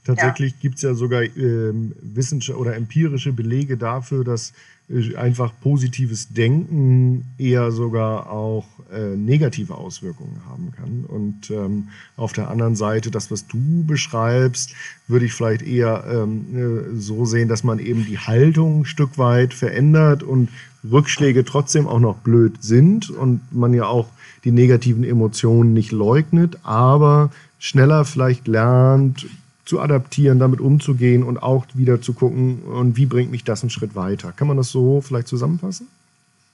Tatsächlich 0.06 0.54
ja. 0.54 0.58
gibt 0.62 0.76
es 0.78 0.82
ja 0.82 0.94
sogar 0.94 1.24
ähm, 1.24 1.94
wissenschaftliche 2.02 2.60
oder 2.60 2.76
empirische 2.76 3.34
Belege 3.34 3.78
dafür, 3.78 4.24
dass 4.24 4.54
äh, 4.90 5.16
einfach 5.16 5.54
positives 5.62 6.30
Denken 6.30 7.26
eher 7.38 7.72
sogar 7.72 8.32
auch 8.32 8.66
äh, 8.92 9.16
negative 9.16 9.76
Auswirkungen 9.76 10.42
haben 10.50 10.72
kann. 10.76 11.06
Und 11.06 11.52
ähm, 11.52 11.90
auf 12.18 12.34
der 12.34 12.50
anderen 12.50 12.76
Seite, 12.76 13.12
das, 13.12 13.30
was 13.30 13.46
du 13.46 13.86
beschreibst, 13.86 14.74
würde 15.08 15.26
ich 15.26 15.34
vielleicht 15.34 15.62
eher 15.62 16.04
ähm, 16.10 16.46
äh, 16.56 17.00
so 17.00 17.26
sehen, 17.26 17.50
dass 17.50 17.64
man 17.64 17.80
eben 17.80 18.06
die 18.06 18.18
Haltung 18.18 18.82
ein 18.82 18.86
Stück 18.86 19.18
weit 19.18 19.54
verändert 19.54 20.24
und 20.24 20.50
Rückschläge 20.90 21.44
trotzdem 21.44 21.88
auch 21.88 22.00
noch 22.00 22.18
blöd 22.20 22.64
sind 22.64 23.10
und 23.10 23.42
man 23.52 23.74
ja 23.74 23.86
auch 23.86 24.08
die 24.44 24.52
negativen 24.52 25.04
Emotionen 25.04 25.74
nicht 25.74 25.92
leugnet, 25.92 26.58
aber 26.64 27.32
schneller 27.60 28.06
vielleicht 28.06 28.48
lernt, 28.48 29.28
zu 29.70 29.80
adaptieren, 29.80 30.40
damit 30.40 30.62
umzugehen 30.62 31.24
und 31.24 31.38
auch 31.38 31.64
wieder 31.76 32.02
zu 32.02 32.14
gucken, 32.14 32.64
und 32.64 32.98
wie 32.98 33.06
bringt 33.06 33.30
mich 33.30 33.44
das 33.44 33.62
einen 33.62 33.70
Schritt 33.70 33.96
weiter. 33.96 34.32
Kann 34.32 34.48
man 34.48 34.58
das 34.58 34.70
so 34.70 35.00
vielleicht 35.00 35.28
zusammenfassen? 35.28 35.88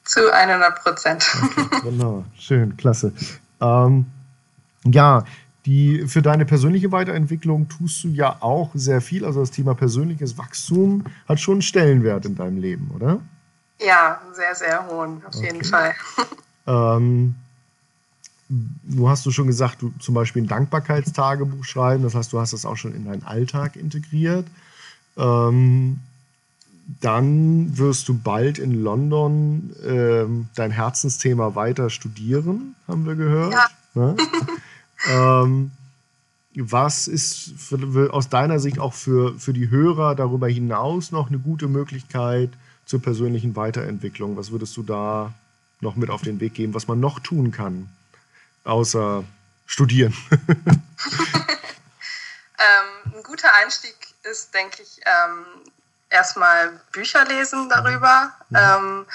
Zu 0.04 0.32
100 0.32 0.84
Prozent. 0.84 1.26
Okay, 1.42 1.86
wunderbar, 1.86 2.26
schön, 2.38 2.76
klasse. 2.76 3.14
Ähm, 3.62 4.06
ja, 4.84 5.24
die, 5.66 6.06
für 6.08 6.22
deine 6.22 6.46
persönliche 6.46 6.92
Weiterentwicklung 6.92 7.70
tust 7.70 8.04
du 8.04 8.10
ja 8.10 8.36
auch 8.42 8.72
sehr 8.74 9.00
viel. 9.00 9.24
Also 9.24 9.40
das 9.40 9.52
Thema 9.52 9.76
persönliches 9.76 10.38
Wachstum 10.38 11.06
hat 11.28 11.40
schon 11.40 11.56
einen 11.56 11.62
Stellenwert 11.62 12.26
in 12.26 12.36
deinem 12.36 12.58
Leben, 12.58 12.92
oder? 12.94 13.22
Ja, 13.80 14.22
sehr, 14.34 14.54
sehr 14.56 14.86
hohen, 14.88 15.24
auf 15.26 15.36
okay. 15.36 15.46
jeden 15.46 15.64
Fall. 15.64 15.96
Ähm, 16.68 17.36
du 18.50 19.10
hast 19.10 19.25
du 19.25 19.32
schon 19.32 19.48
gesagt, 19.48 19.82
du 19.82 19.92
zum 20.00 20.14
Beispiel 20.16 20.44
ein 20.44 20.48
Dankbarkeitstagebuch 20.48 21.64
schreiben, 21.64 22.04
das 22.04 22.16
heißt, 22.16 22.32
du 22.32 22.40
hast 22.40 22.54
das 22.54 22.66
auch 22.66 22.78
schon 22.78 22.94
in 22.94 23.06
deinen 23.06 23.24
Alltag 23.24 23.75
integriert. 23.75 24.46
Ähm, 25.18 26.00
dann 27.02 27.78
wirst 27.78 28.08
du 28.10 28.18
bald 28.18 28.60
in 28.60 28.84
London 28.84 29.72
ähm, 29.84 30.48
dein 30.56 30.70
Herzensthema 30.70 31.56
weiter 31.56 31.90
studieren, 31.90 32.75
haben 32.88 33.06
wir 33.06 33.16
gehört. 33.16 33.54
Ja. 33.54 33.68
Ne? 33.96 34.16
ähm, 35.10 35.72
was 36.58 37.08
ist 37.08 37.54
für, 37.58 38.14
aus 38.14 38.30
deiner 38.30 38.60
Sicht 38.60 38.80
auch 38.80 38.94
für, 38.94 39.38
für 39.40 39.52
die 39.52 39.70
Hörer 39.70 40.16
darüber 40.16 40.48
hinaus 40.48 41.12
noch 41.12 41.28
eine 41.28 41.40
gute 41.40 41.68
Möglichkeit 41.68 42.52
zur 42.86 43.02
persönlichen 43.02 43.56
Weiterentwicklung? 43.56 44.38
Was 44.38 44.52
würdest 44.52 44.78
du 44.78 44.84
da 44.84 45.34
noch 45.82 45.96
mit 45.96 46.10
auf 46.10 46.22
den 46.22 46.40
Weg 46.40 46.54
geben, 46.54 46.74
was 46.74 46.88
man 46.88 47.00
noch 47.00 47.20
tun 47.20 47.52
kann? 47.52 47.90
Außer 48.66 49.24
studieren? 49.66 50.16
ähm, 50.32 50.84
ein 53.14 53.24
guter 53.24 53.54
Einstieg 53.56 53.96
ist, 54.24 54.54
denke 54.54 54.82
ich, 54.82 55.00
ähm, 55.06 55.46
erstmal 56.10 56.80
Bücher 56.92 57.26
lesen 57.26 57.70
darüber. 57.70 58.34
Mhm. 58.50 58.58
Ähm, 58.58 59.06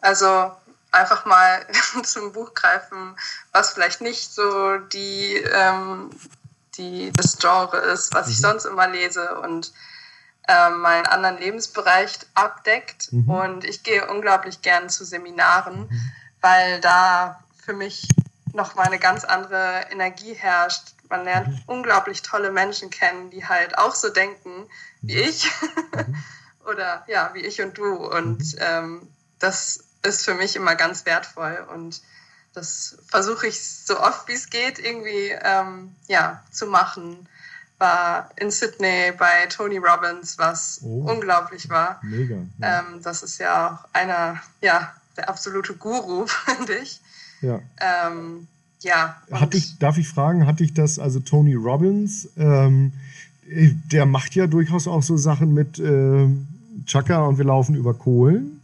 also 0.00 0.52
einfach 0.92 1.24
mal 1.24 1.66
zum 2.02 2.32
Buch 2.32 2.54
greifen, 2.54 3.16
was 3.52 3.72
vielleicht 3.72 4.00
nicht 4.00 4.32
so 4.32 4.78
die, 4.78 5.36
ähm, 5.36 6.10
die 6.74 7.12
das 7.12 7.38
Genre 7.38 7.78
ist, 7.78 8.14
was 8.14 8.26
mhm. 8.26 8.32
ich 8.32 8.40
sonst 8.40 8.64
immer 8.64 8.88
lese 8.88 9.38
und 9.40 9.72
ähm, 10.48 10.80
mal 10.80 10.96
einen 10.96 11.06
anderen 11.06 11.38
Lebensbereich 11.38 12.18
abdeckt. 12.34 13.12
Mhm. 13.12 13.28
Und 13.28 13.64
ich 13.64 13.82
gehe 13.82 14.06
unglaublich 14.06 14.62
gern 14.62 14.88
zu 14.88 15.04
Seminaren, 15.04 15.88
mhm. 15.88 16.12
weil 16.40 16.80
da 16.80 17.42
für 17.64 17.72
mich 17.72 18.06
nochmal 18.56 18.86
eine 18.86 18.98
ganz 18.98 19.24
andere 19.24 19.86
Energie 19.90 20.34
herrscht. 20.34 20.94
Man 21.08 21.24
lernt 21.24 21.48
mhm. 21.48 21.62
unglaublich 21.66 22.22
tolle 22.22 22.50
Menschen 22.50 22.90
kennen, 22.90 23.30
die 23.30 23.46
halt 23.46 23.78
auch 23.78 23.94
so 23.94 24.08
denken 24.08 24.68
wie 25.02 25.14
mhm. 25.14 25.28
ich. 25.28 25.50
Oder 26.66 27.04
ja, 27.06 27.30
wie 27.34 27.40
ich 27.40 27.62
und 27.62 27.78
du. 27.78 27.94
Und 27.94 28.38
mhm. 28.38 28.58
ähm, 28.58 29.08
das 29.38 29.84
ist 30.02 30.24
für 30.24 30.34
mich 30.34 30.56
immer 30.56 30.74
ganz 30.74 31.06
wertvoll. 31.06 31.64
Und 31.72 32.02
das 32.54 32.96
versuche 33.06 33.46
ich 33.46 33.62
so 33.62 34.00
oft 34.00 34.26
wie 34.28 34.32
es 34.32 34.50
geht 34.50 34.78
irgendwie 34.78 35.28
ähm, 35.42 35.94
ja, 36.08 36.42
zu 36.50 36.66
machen. 36.66 37.28
War 37.78 38.30
in 38.36 38.50
Sydney 38.50 39.12
bei 39.12 39.46
Tony 39.46 39.76
Robbins, 39.76 40.38
was 40.38 40.80
oh. 40.82 41.04
unglaublich 41.10 41.68
war. 41.68 42.00
Mega. 42.02 42.36
Ja. 42.58 42.80
Ähm, 42.80 43.02
das 43.02 43.22
ist 43.22 43.38
ja 43.38 43.68
auch 43.68 43.88
einer, 43.92 44.40
ja, 44.62 44.94
der 45.16 45.28
absolute 45.28 45.74
Guru, 45.74 46.26
finde 46.46 46.78
ich. 46.78 47.00
Ja. 47.46 47.60
Ähm, 47.80 48.48
ja. 48.80 49.16
Hat 49.30 49.54
dich, 49.54 49.78
darf 49.78 49.98
ich 49.98 50.08
fragen, 50.08 50.46
hatte 50.46 50.64
ich 50.64 50.74
das, 50.74 50.98
also 50.98 51.20
Tony 51.20 51.54
Robbins, 51.54 52.28
ähm, 52.36 52.92
der 53.48 54.06
macht 54.06 54.34
ja 54.34 54.46
durchaus 54.46 54.88
auch 54.88 55.02
so 55.02 55.16
Sachen 55.16 55.54
mit 55.54 55.78
äh, 55.78 56.28
Chaka 56.84 57.24
und 57.24 57.38
wir 57.38 57.44
laufen 57.44 57.76
über 57.76 57.94
Kohlen. 57.94 58.60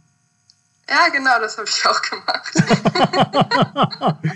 Ja, 0.89 1.07
genau, 1.09 1.39
das 1.39 1.57
habe 1.57 1.67
ich 1.67 1.85
auch 1.85 2.01
gemacht. 2.01 2.53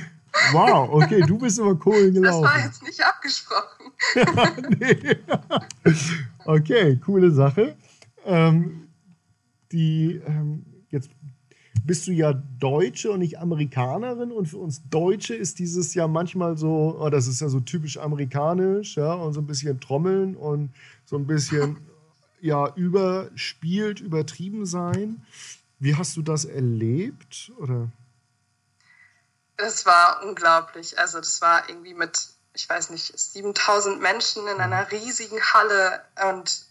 wow, 0.54 0.90
okay, 0.92 1.22
du 1.22 1.38
bist 1.38 1.60
über 1.60 1.76
Kohlen 1.76 2.14
gelaufen. 2.14 2.44
Das 2.44 2.54
war 2.54 2.66
jetzt 2.66 2.84
nicht 2.84 3.04
abgesprochen. 3.04 3.92
nee. 4.80 5.18
Okay, 6.46 6.98
coole 7.06 7.32
Sache. 7.32 7.76
Ähm, 8.26 8.88
die, 9.74 10.22
ähm, 10.26 10.66
bist 11.88 12.06
du 12.06 12.12
ja 12.12 12.34
Deutsche 12.60 13.12
und 13.12 13.20
nicht 13.20 13.40
Amerikanerin. 13.40 14.32
Und 14.32 14.48
für 14.48 14.58
uns 14.58 14.82
Deutsche 14.90 15.34
ist 15.34 15.58
dieses 15.58 15.94
ja 15.94 16.08
manchmal 16.08 16.58
so, 16.58 16.98
oh, 17.00 17.10
das 17.10 17.28
ist 17.28 17.40
ja 17.40 17.48
so 17.48 17.62
typisch 17.62 17.98
amerikanisch, 17.98 18.98
ja, 18.98 19.14
und 19.14 19.34
so 19.34 19.40
ein 19.40 19.48
bisschen 19.48 19.80
Trommeln 19.80 20.36
und 20.36 20.70
so 21.06 21.16
ein 21.16 21.26
bisschen 21.26 21.78
ja, 22.42 22.68
überspielt, 22.76 24.02
übertrieben 24.02 24.66
sein. 24.66 25.26
Wie 25.80 25.96
hast 25.96 26.18
du 26.18 26.22
das 26.22 26.44
erlebt? 26.44 27.52
Oder? 27.58 27.88
Es 29.56 29.86
war 29.86 30.22
unglaublich. 30.24 31.00
Also, 31.00 31.20
das 31.20 31.42
war 31.42 31.70
irgendwie 31.70 31.94
mit, 31.94 32.28
ich 32.54 32.70
weiß 32.70 32.90
nicht, 32.90 33.18
7000 33.18 34.02
Menschen 34.02 34.46
in 34.48 34.60
einer 34.60 34.92
riesigen 34.92 35.40
Halle 35.42 36.02
und 36.32 36.67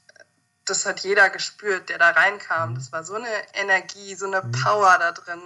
das 0.66 0.84
hat 0.84 1.00
jeder 1.00 1.30
gespürt, 1.30 1.88
der 1.88 1.98
da 1.98 2.10
reinkam. 2.10 2.70
Mhm. 2.70 2.74
Das 2.74 2.92
war 2.92 3.04
so 3.04 3.14
eine 3.14 3.54
Energie, 3.54 4.14
so 4.14 4.26
eine 4.26 4.42
mhm. 4.42 4.52
Power 4.52 4.98
da 4.98 5.12
drin. 5.12 5.40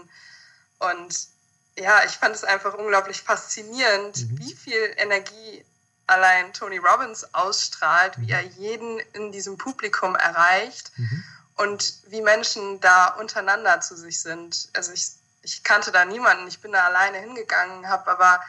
Und 0.78 1.28
ja, 1.76 2.04
ich 2.04 2.12
fand 2.12 2.34
es 2.34 2.44
einfach 2.44 2.74
unglaublich 2.74 3.22
faszinierend, 3.22 4.30
mhm. 4.30 4.38
wie 4.38 4.54
viel 4.54 4.94
Energie 4.96 5.64
allein 6.06 6.52
Tony 6.52 6.78
Robbins 6.78 7.34
ausstrahlt, 7.34 8.18
wie 8.18 8.32
er 8.32 8.42
jeden 8.42 8.98
in 9.12 9.30
diesem 9.30 9.56
Publikum 9.58 10.16
erreicht 10.16 10.90
mhm. 10.96 11.24
und 11.56 11.94
wie 12.08 12.20
Menschen 12.20 12.80
da 12.80 13.08
untereinander 13.08 13.80
zu 13.80 13.96
sich 13.96 14.20
sind. 14.20 14.68
Also 14.72 14.92
ich, 14.92 15.12
ich 15.42 15.62
kannte 15.62 15.92
da 15.92 16.04
niemanden, 16.04 16.48
ich 16.48 16.60
bin 16.60 16.72
da 16.72 16.84
alleine 16.84 17.18
hingegangen, 17.18 17.88
habe 17.88 18.10
aber 18.10 18.40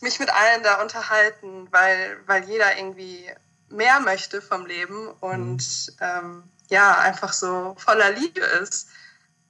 mich 0.00 0.18
mit 0.18 0.30
allen 0.30 0.62
da 0.62 0.80
unterhalten, 0.80 1.68
weil, 1.70 2.18
weil 2.26 2.44
jeder 2.44 2.76
irgendwie 2.78 3.30
mehr 3.68 4.00
möchte 4.00 4.40
vom 4.40 4.66
Leben 4.66 5.08
und 5.20 5.92
ähm, 6.00 6.44
ja, 6.68 6.98
einfach 6.98 7.32
so 7.32 7.74
voller 7.78 8.10
Liebe 8.10 8.40
ist 8.40 8.88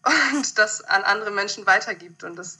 und 0.32 0.58
das 0.58 0.82
an 0.82 1.02
andere 1.02 1.30
Menschen 1.30 1.66
weitergibt. 1.66 2.25
Und 2.25 2.37
das 2.37 2.58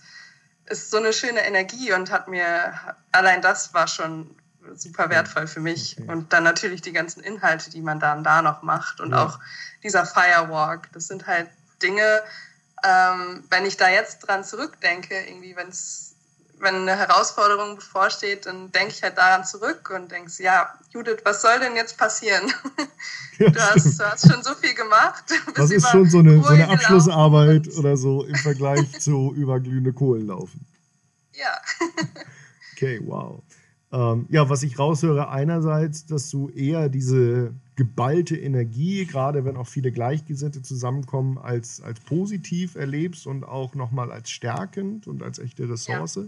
ist 0.67 0.91
so 0.91 0.97
eine 0.97 1.13
schöne 1.13 1.47
Energie 1.47 1.93
und 1.93 2.11
hat 2.11 2.29
mir, 2.29 2.75
allein 3.13 3.43
das 3.43 3.73
war 3.75 3.87
schon 3.87 4.35
super 4.75 5.11
wertvoll 5.11 5.47
für 5.47 5.61
mich. 5.61 5.97
Okay. 5.99 6.11
Und 6.11 6.33
dann 6.33 6.45
natürlich 6.45 6.83
die 6.83 6.93
ganzen 6.93 7.23
Inhalte, 7.23 7.71
die 7.71 7.83
man 7.83 8.01
dann 8.01 8.25
da 8.25 8.43
noch 8.43 8.63
macht 8.63 9.01
und 9.01 9.13
ja. 9.13 9.25
auch 9.25 9.39
dieser 9.83 10.05
Firewalk. 10.07 10.91
Das 10.93 11.07
sind 11.07 11.27
halt 11.27 11.49
Dinge, 11.83 12.23
ähm, 12.85 13.45
wenn 13.49 13.65
ich 13.65 13.77
da 13.77 13.89
jetzt 13.89 14.21
dran 14.21 14.45
zurückdenke, 14.45 15.19
irgendwie, 15.27 15.57
wenn 15.57 15.69
es 15.69 16.06
wenn 16.59 16.75
eine 16.75 16.97
Herausforderung 16.97 17.77
bevorsteht, 17.77 18.47
dann 18.47 18.71
denke 18.73 18.95
ich 18.95 19.03
halt 19.03 19.19
daran 19.19 19.45
zurück 19.45 19.91
und 19.95 20.11
denke, 20.11 20.31
ja, 20.39 20.71
Judith, 20.91 21.19
was 21.25 21.43
soll 21.43 21.59
denn 21.61 21.77
jetzt 21.77 21.97
Kohlen 21.99 22.21
laufen? 22.23 22.53
du, 23.39 23.55
hast, 23.55 23.99
du 23.99 24.05
hast 24.05 24.31
schon 24.31 24.43
so 24.43 24.55
viel 24.55 24.75
gemacht. 24.75 25.25
Das 25.55 25.71
ist 25.71 25.89
schon 25.89 26.09
so 26.09 26.19
eine, 26.19 26.43
so 26.43 26.49
eine 26.49 26.69
Abschlussarbeit 26.69 27.69
oder 27.77 27.97
so 27.97 28.25
im 28.25 28.35
Vergleich 28.37 28.99
zu 29.01 29.35
überglühende 29.35 29.93
Kohlen 29.93 30.27
laufen. 30.27 30.67
Ja. 31.33 31.61
okay, 32.73 33.01
wow. 33.05 33.43
Ähm, 33.93 34.27
ja, 34.31 34.49
was 34.49 34.63
ich 34.63 34.79
raushöre, 34.79 35.29
einerseits, 35.29 36.07
dass 36.07 36.31
du 36.31 36.49
eher 36.49 36.89
diese 36.89 37.55
geballte 37.77 38.37
Energie, 38.37 39.05
gerade 39.05 39.45
wenn 39.45 39.57
auch 39.57 39.69
viele 39.69 39.93
Gleichgesinnte 39.93 40.63
zusammenkommen, 40.63 41.39
als, 41.39 41.81
als 41.83 42.01
positiv 42.01 42.75
erlebst 42.75 43.27
und 43.27 43.45
auch 43.45 43.75
nochmal 43.75 44.11
als 44.11 44.31
stärkend 44.31 45.07
und 45.07 45.23
als 45.23 45.39
echte 45.39 45.69
Ressource. 45.69 46.17
Ja. 46.17 46.23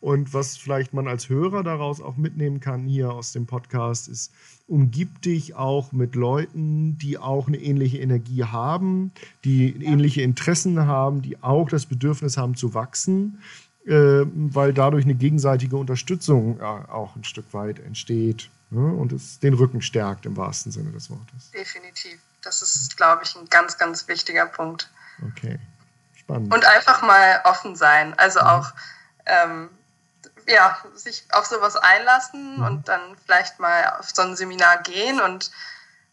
Und 0.00 0.32
was 0.32 0.56
vielleicht 0.56 0.94
man 0.94 1.08
als 1.08 1.28
Hörer 1.28 1.64
daraus 1.64 2.00
auch 2.00 2.16
mitnehmen 2.16 2.60
kann 2.60 2.86
hier 2.86 3.10
aus 3.12 3.32
dem 3.32 3.46
Podcast, 3.46 4.08
ist, 4.08 4.32
umgib 4.68 5.22
dich 5.22 5.54
auch 5.56 5.92
mit 5.92 6.14
Leuten, 6.14 6.98
die 6.98 7.18
auch 7.18 7.48
eine 7.48 7.56
ähnliche 7.56 7.98
Energie 7.98 8.44
haben, 8.44 9.12
die 9.44 9.84
ähnliche 9.84 10.22
Interessen 10.22 10.86
haben, 10.86 11.22
die 11.22 11.42
auch 11.42 11.68
das 11.68 11.86
Bedürfnis 11.86 12.36
haben 12.36 12.54
zu 12.54 12.74
wachsen. 12.74 13.40
äh, 13.88 14.26
weil 14.34 14.74
dadurch 14.74 15.04
eine 15.04 15.14
gegenseitige 15.14 15.76
Unterstützung 15.76 16.60
auch 16.60 17.16
ein 17.16 17.24
Stück 17.24 17.54
weit 17.54 17.78
entsteht 17.78 18.50
ne? 18.70 18.92
und 18.92 19.12
es 19.12 19.38
den 19.38 19.54
Rücken 19.54 19.80
stärkt 19.80 20.26
im 20.26 20.36
wahrsten 20.36 20.70
Sinne 20.70 20.92
des 20.92 21.10
Wortes. 21.10 21.50
Definitiv. 21.52 22.18
Das 22.42 22.60
ist, 22.60 22.96
glaube 22.96 23.22
ich, 23.24 23.34
ein 23.34 23.46
ganz, 23.48 23.78
ganz 23.78 24.06
wichtiger 24.06 24.46
Punkt. 24.46 24.90
Okay, 25.26 25.58
spannend. 26.14 26.52
Und 26.52 26.64
einfach 26.66 27.02
mal 27.02 27.40
offen 27.44 27.76
sein. 27.76 28.14
Also 28.18 28.40
mhm. 28.40 28.46
auch 28.46 28.72
ähm, 29.24 29.70
ja, 30.48 30.78
sich 30.94 31.24
auf 31.32 31.46
sowas 31.46 31.76
einlassen 31.76 32.56
mhm. 32.56 32.64
und 32.64 32.88
dann 32.88 33.16
vielleicht 33.24 33.58
mal 33.60 33.96
auf 33.98 34.10
so 34.10 34.22
ein 34.22 34.36
Seminar 34.36 34.82
gehen 34.82 35.20
und 35.20 35.50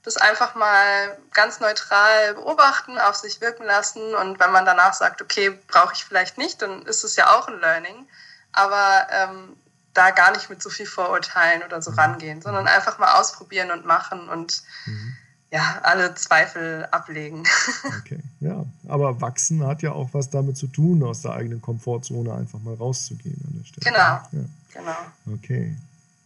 das 0.04 0.18
einfach 0.18 0.54
mal 0.54 1.18
ganz 1.34 1.60
neutral 1.60 2.36
beobachten, 2.36 3.00
auf 3.00 3.16
sich 3.16 3.42
wirken 3.42 3.66
lassen. 3.66 4.14
Und 4.14 4.40
wenn 4.40 4.52
man 4.52 4.66
danach 4.66 4.94
sagt, 4.94 5.22
okay, 5.22 5.50
brauche 5.68 5.94
ich 5.94 6.06
vielleicht 6.06 6.38
nicht, 6.38 6.62
dann 6.62 6.84
ist 6.84 7.04
es 7.04 7.16
ja 7.16 7.36
auch 7.36 7.48
ein 7.48 7.60
Learning. 7.60 8.08
Aber 8.52 9.08
ähm, 9.10 9.58
da 9.96 10.12
gar 10.12 10.32
nicht 10.32 10.50
mit 10.50 10.62
so 10.62 10.70
viel 10.70 10.86
Vorurteilen 10.86 11.64
oder 11.64 11.82
so 11.82 11.92
mhm. 11.92 12.00
rangehen, 12.00 12.42
sondern 12.42 12.68
einfach 12.68 13.00
mal 13.00 13.20
ausprobieren 13.20 13.72
und 13.72 13.86
machen 13.86 14.30
und 14.30 14.62
mhm. 14.86 15.18
Ja, 15.52 15.80
alle 15.84 16.14
Zweifel 16.16 16.86
ablegen. 16.92 17.44
Okay, 18.00 18.20
ja. 18.40 18.66
Aber 18.88 19.20
wachsen 19.22 19.66
hat 19.66 19.82
ja 19.82 19.92
auch 19.92 20.10
was 20.14 20.30
damit 20.30 20.58
zu 20.58 20.68
tun, 20.68 21.02
aus 21.04 21.22
der 21.22 21.34
eigenen 21.34 21.62
Komfortzone 21.62 22.34
einfach 22.34 22.60
mal 22.60 22.76
rauszugehen 22.76 23.42
an 23.48 23.58
der 23.58 23.66
Stelle. 23.66 23.86
Genau. 23.86 23.98
Ja. 23.98 24.50
Genau. 24.74 25.36
Okay. 25.38 25.76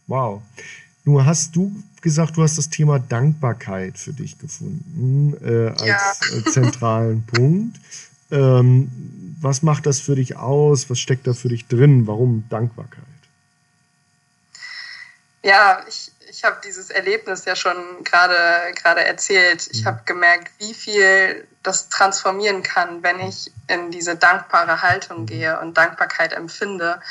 Wow. 0.06 0.42
Nur 1.04 1.24
hast 1.24 1.56
du 1.56 1.72
gesagt, 2.02 2.36
du 2.36 2.42
hast 2.42 2.58
das 2.58 2.68
Thema 2.68 2.98
Dankbarkeit 2.98 3.98
für 3.98 4.12
dich 4.12 4.38
gefunden 4.38 5.34
äh, 5.42 5.68
als 5.68 5.86
ja. 5.86 6.38
Äh, 6.38 6.44
zentralen 6.44 7.24
Punkt. 7.26 7.78
Ähm, 8.30 8.90
was 9.40 9.62
macht 9.62 9.86
das 9.86 10.00
für 10.00 10.16
dich 10.16 10.36
aus? 10.36 10.90
Was 10.90 10.98
steckt 10.98 11.26
da 11.26 11.32
für 11.32 11.48
dich 11.48 11.66
drin? 11.66 12.06
Warum 12.06 12.44
Dankbarkeit? 12.48 13.04
Ja, 15.42 15.82
ich, 15.88 16.12
ich 16.40 16.44
habe 16.44 16.58
dieses 16.64 16.88
Erlebnis 16.88 17.44
ja 17.44 17.54
schon 17.54 18.02
gerade 18.02 18.72
gerade 18.72 19.04
erzählt. 19.04 19.68
Ich 19.72 19.82
mhm. 19.82 19.88
habe 19.88 20.00
gemerkt, 20.06 20.50
wie 20.56 20.72
viel 20.72 21.46
das 21.62 21.90
transformieren 21.90 22.62
kann, 22.62 23.02
wenn 23.02 23.20
ich 23.20 23.52
in 23.66 23.90
diese 23.90 24.16
dankbare 24.16 24.80
Haltung 24.80 25.20
mhm. 25.20 25.26
gehe 25.26 25.60
und 25.60 25.76
Dankbarkeit 25.76 26.32
empfinde. 26.32 27.02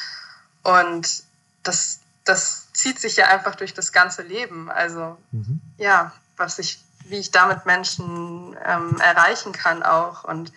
Und 0.64 1.24
das, 1.62 2.00
das 2.26 2.74
zieht 2.74 3.00
sich 3.00 3.18
ja 3.18 3.28
einfach 3.28 3.54
durch 3.54 3.76
das 3.76 3.92
ganze 3.92 4.24
Leben. 4.24 4.72
Also 4.72 5.16
mhm. 5.32 5.62
ja, 5.78 6.12
was 6.36 6.58
ich, 6.58 6.84
wie 7.06 7.20
ich 7.20 7.30
damit 7.30 7.68
Menschen 7.68 8.58
ähm, 8.66 9.00
erreichen 9.00 9.52
kann 9.52 9.84
auch. 9.84 10.24
Und 10.24 10.52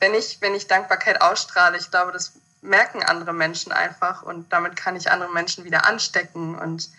wenn 0.00 0.14
ich, 0.14 0.38
wenn 0.40 0.56
ich 0.56 0.66
Dankbarkeit 0.66 1.22
ausstrahle, 1.22 1.78
ich 1.78 1.92
glaube, 1.92 2.10
das 2.10 2.32
merken 2.60 3.04
andere 3.04 3.32
Menschen 3.32 3.70
einfach 3.70 4.22
und 4.22 4.52
damit 4.52 4.74
kann 4.74 4.96
ich 4.96 5.12
andere 5.12 5.30
Menschen 5.30 5.62
wieder 5.62 5.86
anstecken. 5.86 6.58
Und 6.58 6.90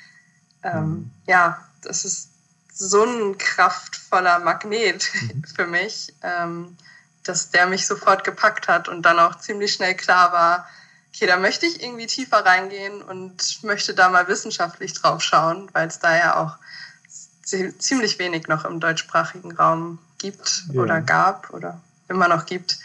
ähm, 0.63 0.83
mhm. 0.83 1.11
ja, 1.27 1.63
das 1.81 2.05
ist 2.05 2.29
so 2.73 3.03
ein 3.03 3.37
kraftvoller 3.37 4.39
Magnet 4.39 5.09
mhm. 5.21 5.43
für 5.55 5.67
mich, 5.67 6.13
ähm, 6.23 6.77
dass 7.23 7.51
der 7.51 7.67
mich 7.67 7.85
sofort 7.85 8.23
gepackt 8.23 8.67
hat 8.67 8.87
und 8.87 9.03
dann 9.03 9.19
auch 9.19 9.37
ziemlich 9.39 9.73
schnell 9.73 9.95
klar 9.95 10.31
war, 10.31 10.67
okay, 11.13 11.27
da 11.27 11.37
möchte 11.37 11.65
ich 11.65 11.83
irgendwie 11.83 12.07
tiefer 12.07 12.45
reingehen 12.45 13.01
und 13.01 13.63
möchte 13.63 13.93
da 13.93 14.09
mal 14.09 14.27
wissenschaftlich 14.27 14.93
drauf 14.93 15.21
schauen, 15.21 15.69
weil 15.73 15.87
es 15.87 15.99
da 15.99 16.15
ja 16.17 16.37
auch 16.37 16.57
ziemlich 17.43 18.19
wenig 18.19 18.47
noch 18.47 18.63
im 18.63 18.79
deutschsprachigen 18.79 19.51
Raum 19.53 19.97
gibt 20.19 20.65
ja. 20.71 20.81
oder 20.81 21.01
gab 21.01 21.51
oder 21.51 21.81
immer 22.07 22.27
noch 22.27 22.45
gibt. 22.45 22.79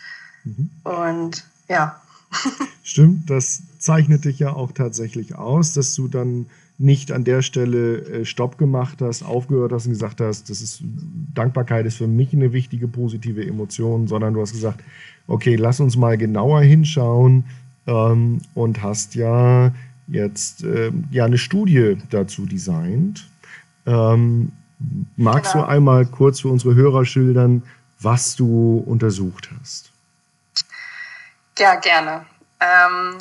Mhm. 0.45 0.71
Und 0.85 1.45
ja. 1.69 2.01
Stimmt, 2.83 3.31
das 3.31 3.63
zeichnet 3.79 4.25
dich 4.25 4.39
ja 4.39 4.53
auch 4.53 4.73
tatsächlich 4.73 5.35
aus, 5.35 5.73
dass 5.75 5.95
du 5.95 6.09
dann 6.09 6.51
nicht 6.79 7.13
an 7.13 7.25
der 7.25 7.43
Stelle 7.43 7.99
äh, 7.99 8.25
Stopp 8.25 8.59
gemacht 8.59 9.01
hast, 9.01 9.23
aufgehört 9.23 9.73
hast 9.73 9.87
und 9.87 9.93
gesagt 9.93 10.21
hast, 10.21 10.51
das 10.51 10.61
ist 10.61 10.83
Dankbarkeit 11.35 11.87
ist 11.87 11.97
für 11.97 12.09
mich 12.09 12.33
eine 12.33 12.53
wichtige 12.53 12.89
positive 12.89 13.45
Emotion, 13.47 14.09
sondern 14.09 14.35
du 14.35 14.41
hast 14.41 14.53
gesagt, 14.53 14.83
okay, 15.27 15.57
lass 15.57 15.81
uns 15.81 15.97
mal 15.97 16.19
genauer 16.19 16.63
hinschauen 16.63 17.45
ähm, 17.87 18.41
und 18.55 18.83
hast 18.83 19.15
ja 19.15 19.73
jetzt 20.09 20.65
äh, 20.65 20.91
ja 21.11 21.25
eine 21.25 21.39
Studie 21.39 21.97
dazu 22.11 22.47
designt. 22.47 23.29
Ähm, 23.87 24.53
magst 25.17 25.53
genau. 25.53 25.67
du 25.67 25.71
einmal 25.71 26.07
kurz 26.07 26.41
für 26.41 26.49
unsere 26.49 26.75
Hörer 26.75 27.05
schildern, 27.05 27.63
was 28.01 28.37
du 28.37 28.83
untersucht 28.87 29.51
hast? 29.61 29.93
Ja, 31.59 31.77
gerne. 31.77 32.27
Ähm, 32.61 33.19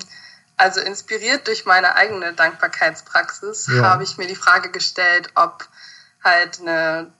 also 0.57 0.79
inspiriert 0.81 1.48
durch 1.48 1.65
meine 1.65 1.95
eigene 1.95 2.33
Dankbarkeitspraxis 2.33 3.67
ja. 3.67 3.83
habe 3.83 4.03
ich 4.03 4.17
mir 4.17 4.27
die 4.27 4.36
Frage 4.36 4.70
gestellt, 4.72 5.29
ob 5.35 5.68
halt 6.24 6.61
eine 6.61 7.11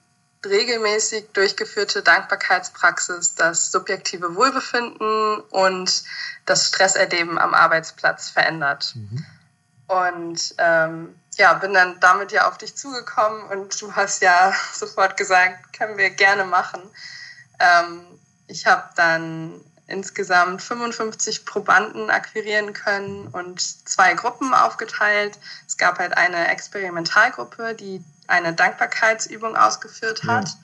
regelmäßig 0.44 1.32
durchgeführte 1.32 2.02
Dankbarkeitspraxis 2.02 3.34
das 3.34 3.70
subjektive 3.70 4.34
Wohlbefinden 4.34 5.40
und 5.50 6.04
das 6.44 6.68
Stresserleben 6.68 7.38
am 7.38 7.54
Arbeitsplatz 7.54 8.30
verändert. 8.30 8.92
Mhm. 8.94 9.24
Und 9.86 10.54
ähm, 10.58 11.14
ja, 11.36 11.54
bin 11.54 11.74
dann 11.74 11.98
damit 12.00 12.32
ja 12.32 12.48
auf 12.48 12.58
dich 12.58 12.76
zugekommen 12.76 13.42
und 13.48 13.80
du 13.80 13.94
hast 13.94 14.22
ja 14.22 14.52
sofort 14.72 15.16
gesagt, 15.16 15.76
können 15.76 15.96
wir 15.96 16.10
gerne 16.10 16.44
machen. 16.44 16.82
Ähm, 17.58 18.04
ich 18.46 18.66
habe 18.66 18.88
dann 18.96 19.60
insgesamt 19.86 20.62
55 20.62 21.44
Probanden 21.44 22.10
akquirieren 22.10 22.72
können 22.72 23.28
und 23.28 23.60
zwei 23.60 24.14
Gruppen 24.14 24.54
aufgeteilt. 24.54 25.38
Es 25.66 25.76
gab 25.76 25.98
halt 25.98 26.16
eine 26.16 26.48
Experimentalgruppe, 26.48 27.74
die 27.74 28.02
eine 28.26 28.54
Dankbarkeitsübung 28.54 29.56
ausgeführt 29.56 30.24
hat. 30.24 30.56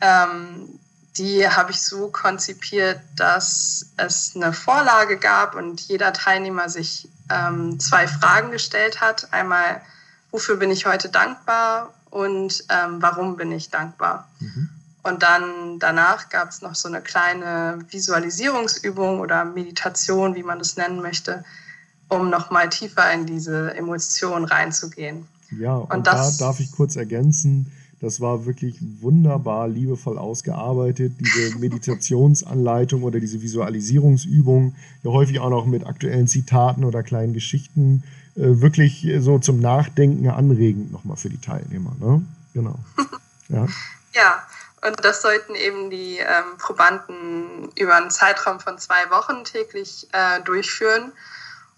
Ja. 0.00 0.24
Ähm, 0.24 0.78
die 1.16 1.46
habe 1.46 1.72
ich 1.72 1.82
so 1.82 2.08
konzipiert, 2.08 3.00
dass 3.16 3.92
es 3.96 4.32
eine 4.34 4.52
Vorlage 4.52 5.18
gab 5.18 5.54
und 5.54 5.80
jeder 5.80 6.12
Teilnehmer 6.12 6.68
sich 6.68 7.08
ähm, 7.30 7.78
zwei 7.78 8.08
Fragen 8.08 8.50
gestellt 8.50 9.00
hat. 9.00 9.32
Einmal, 9.32 9.82
wofür 10.30 10.56
bin 10.56 10.70
ich 10.70 10.86
heute 10.86 11.10
dankbar 11.10 11.92
und 12.08 12.64
ähm, 12.70 13.02
warum 13.02 13.36
bin 13.36 13.52
ich 13.52 13.70
dankbar? 13.70 14.28
Mhm. 14.38 14.70
Und 15.02 15.22
dann 15.22 15.78
danach 15.78 16.28
gab 16.28 16.50
es 16.50 16.62
noch 16.62 16.74
so 16.74 16.88
eine 16.88 17.00
kleine 17.00 17.78
Visualisierungsübung 17.90 19.20
oder 19.20 19.44
Meditation, 19.44 20.36
wie 20.36 20.44
man 20.44 20.58
das 20.58 20.76
nennen 20.76 21.00
möchte, 21.00 21.44
um 22.08 22.30
nochmal 22.30 22.68
tiefer 22.68 23.12
in 23.12 23.26
diese 23.26 23.74
Emotionen 23.74 24.44
reinzugehen. 24.44 25.26
Ja, 25.58 25.74
und, 25.74 25.92
und 25.92 26.06
da 26.06 26.30
darf 26.38 26.60
ich 26.60 26.70
kurz 26.72 26.96
ergänzen, 26.96 27.72
das 28.02 28.20
war 28.20 28.46
wirklich 28.46 28.78
wunderbar, 29.00 29.68
liebevoll 29.68 30.18
ausgearbeitet. 30.18 31.14
Diese 31.20 31.58
Meditationsanleitung 31.58 33.04
oder 33.04 33.20
diese 33.20 33.42
Visualisierungsübung, 33.42 34.74
ja 35.04 35.10
häufig 35.10 35.38
auch 35.38 35.50
noch 35.50 35.66
mit 35.66 35.86
aktuellen 35.86 36.26
Zitaten 36.26 36.84
oder 36.84 37.04
kleinen 37.04 37.32
Geschichten, 37.32 38.02
äh, 38.34 38.60
wirklich 38.60 39.06
so 39.20 39.38
zum 39.38 39.60
Nachdenken 39.60 40.28
anregend 40.28 40.90
nochmal 40.90 41.16
für 41.16 41.28
die 41.28 41.38
Teilnehmer. 41.38 41.94
Ne? 41.98 42.22
Genau. 42.54 42.78
Ja. 43.48 43.66
ja, 44.14 44.42
und 44.82 45.04
das 45.04 45.22
sollten 45.22 45.54
eben 45.54 45.90
die 45.90 46.18
ähm, 46.18 46.58
Probanden 46.58 47.70
über 47.76 47.94
einen 47.94 48.10
Zeitraum 48.10 48.58
von 48.58 48.78
zwei 48.78 49.10
Wochen 49.10 49.44
täglich 49.44 50.08
äh, 50.12 50.40
durchführen. 50.40 51.12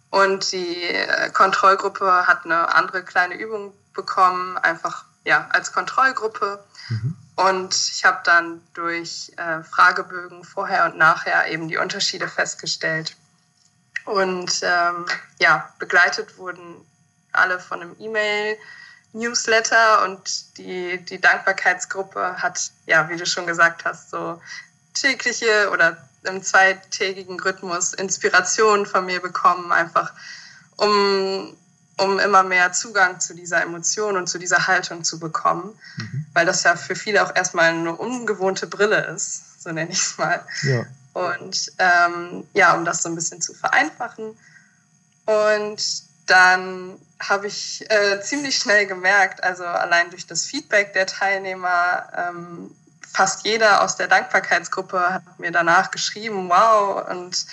Und 0.08 0.52
die 0.52 0.82
äh, 0.82 1.30
Kontrollgruppe 1.30 2.26
hat 2.26 2.44
eine 2.44 2.74
andere 2.74 3.02
kleine 3.04 3.34
Übung 3.34 3.74
bekommen, 3.92 4.56
einfach 4.58 5.04
ja, 5.24 5.48
als 5.52 5.72
Kontrollgruppe. 5.72 6.64
Mhm. 6.88 7.16
Und 7.36 7.74
ich 7.74 8.04
habe 8.06 8.20
dann 8.24 8.62
durch 8.72 9.32
äh, 9.36 9.62
Fragebögen 9.64 10.42
vorher 10.42 10.86
und 10.86 10.96
nachher 10.96 11.48
eben 11.48 11.68
die 11.68 11.76
Unterschiede 11.76 12.28
festgestellt. 12.28 13.16
Und 14.06 14.60
ähm, 14.62 15.04
ja, 15.40 15.68
begleitet 15.78 16.38
wurden 16.38 16.86
alle 17.32 17.60
von 17.60 17.82
einem 17.82 17.96
E-Mail 17.98 18.56
Newsletter 19.14 20.04
und 20.04 20.58
die, 20.58 20.98
die 21.04 21.20
Dankbarkeitsgruppe 21.20 22.42
hat, 22.42 22.70
ja, 22.86 23.08
wie 23.08 23.16
du 23.16 23.24
schon 23.24 23.46
gesagt 23.46 23.84
hast, 23.84 24.10
so 24.10 24.40
tägliche 24.92 25.70
oder 25.70 25.96
im 26.24 26.42
zweitägigen 26.42 27.38
Rhythmus 27.40 27.94
Inspiration 27.94 28.86
von 28.86 29.06
mir 29.06 29.20
bekommen, 29.20 29.72
einfach 29.72 30.12
um, 30.76 31.56
um 31.98 32.18
immer 32.18 32.42
mehr 32.42 32.72
Zugang 32.72 33.20
zu 33.20 33.34
dieser 33.34 33.62
Emotion 33.62 34.16
und 34.16 34.28
zu 34.28 34.38
dieser 34.38 34.66
Haltung 34.66 35.04
zu 35.04 35.18
bekommen, 35.20 35.78
mhm. 35.96 36.26
weil 36.34 36.46
das 36.46 36.64
ja 36.64 36.76
für 36.76 36.96
viele 36.96 37.24
auch 37.24 37.34
erstmal 37.34 37.66
eine 37.66 37.94
ungewohnte 37.94 38.66
Brille 38.66 39.04
ist, 39.14 39.62
so 39.62 39.70
nenne 39.70 39.92
ich 39.92 40.00
es 40.00 40.18
mal. 40.18 40.44
Ja. 40.62 40.86
Und 41.12 41.72
ähm, 41.78 42.44
ja, 42.54 42.74
um 42.74 42.84
das 42.84 43.02
so 43.02 43.08
ein 43.08 43.14
bisschen 43.14 43.40
zu 43.40 43.54
vereinfachen. 43.54 44.36
Und 45.26 46.04
dann 46.26 46.98
habe 47.20 47.46
ich 47.46 47.84
äh, 47.90 48.20
ziemlich 48.20 48.56
schnell 48.56 48.86
gemerkt, 48.86 49.42
also 49.42 49.64
allein 49.64 50.10
durch 50.10 50.26
das 50.26 50.44
Feedback 50.44 50.92
der 50.92 51.06
Teilnehmer, 51.06 52.06
ähm, 52.16 52.70
fast 53.12 53.46
jeder 53.46 53.82
aus 53.82 53.96
der 53.96 54.08
Dankbarkeitsgruppe 54.08 55.14
hat 55.14 55.38
mir 55.38 55.52
danach 55.52 55.90
geschrieben, 55.90 56.48
wow, 56.48 57.08
und 57.08 57.46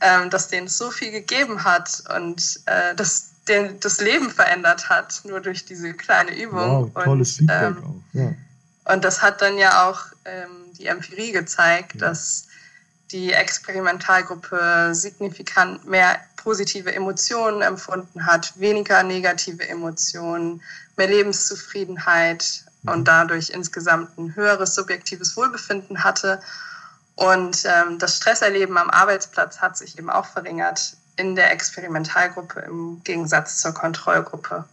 ähm, 0.00 0.30
dass 0.30 0.48
denen 0.48 0.68
so 0.68 0.90
viel 0.90 1.10
gegeben 1.10 1.64
hat 1.64 2.02
und 2.16 2.60
äh, 2.66 2.94
dass 2.94 3.30
den, 3.48 3.80
das 3.80 4.00
Leben 4.00 4.30
verändert 4.30 4.88
hat, 4.88 5.20
nur 5.24 5.40
durch 5.40 5.64
diese 5.64 5.92
kleine 5.92 6.36
Übung. 6.36 6.90
Wow, 6.94 7.04
tolles 7.04 7.32
und, 7.32 7.50
Feedback 7.50 7.62
ähm, 7.62 7.84
auch. 7.84 8.18
Ja. 8.18 8.34
Und 8.92 9.04
das 9.04 9.22
hat 9.22 9.42
dann 9.42 9.58
ja 9.58 9.88
auch 9.88 10.00
ähm, 10.24 10.72
die 10.78 10.86
Empirie 10.86 11.32
gezeigt, 11.32 11.94
ja. 11.94 12.08
dass 12.08 12.46
die 13.10 13.32
Experimentalgruppe 13.32 14.90
signifikant 14.92 15.84
mehr 15.84 16.20
positive 16.42 16.94
Emotionen 16.94 17.62
empfunden 17.62 18.26
hat, 18.26 18.58
weniger 18.58 19.02
negative 19.02 19.68
Emotionen, 19.68 20.62
mehr 20.96 21.08
Lebenszufriedenheit 21.08 22.64
mhm. 22.82 22.92
und 22.92 23.08
dadurch 23.08 23.50
insgesamt 23.50 24.16
ein 24.18 24.34
höheres 24.34 24.74
subjektives 24.74 25.36
Wohlbefinden 25.36 26.04
hatte. 26.04 26.40
Und 27.14 27.64
ähm, 27.64 27.98
das 27.98 28.16
Stresserleben 28.16 28.78
am 28.78 28.90
Arbeitsplatz 28.90 29.60
hat 29.60 29.76
sich 29.76 29.98
eben 29.98 30.10
auch 30.10 30.26
verringert 30.26 30.96
in 31.16 31.36
der 31.36 31.52
Experimentalgruppe 31.52 32.60
im 32.60 33.02
Gegensatz 33.04 33.60
zur 33.60 33.72
Kontrollgruppe. 33.72 34.64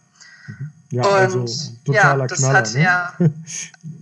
Mhm. 0.46 0.70
Ja, 0.90 1.02
also 1.02 1.40
und, 1.40 1.42
also 1.42 1.72
totaler 1.84 2.26
ja, 2.26 2.34
Knaller, 2.34 2.58
hat, 2.58 2.74
ne? 2.74 2.82
ja. 2.82 3.12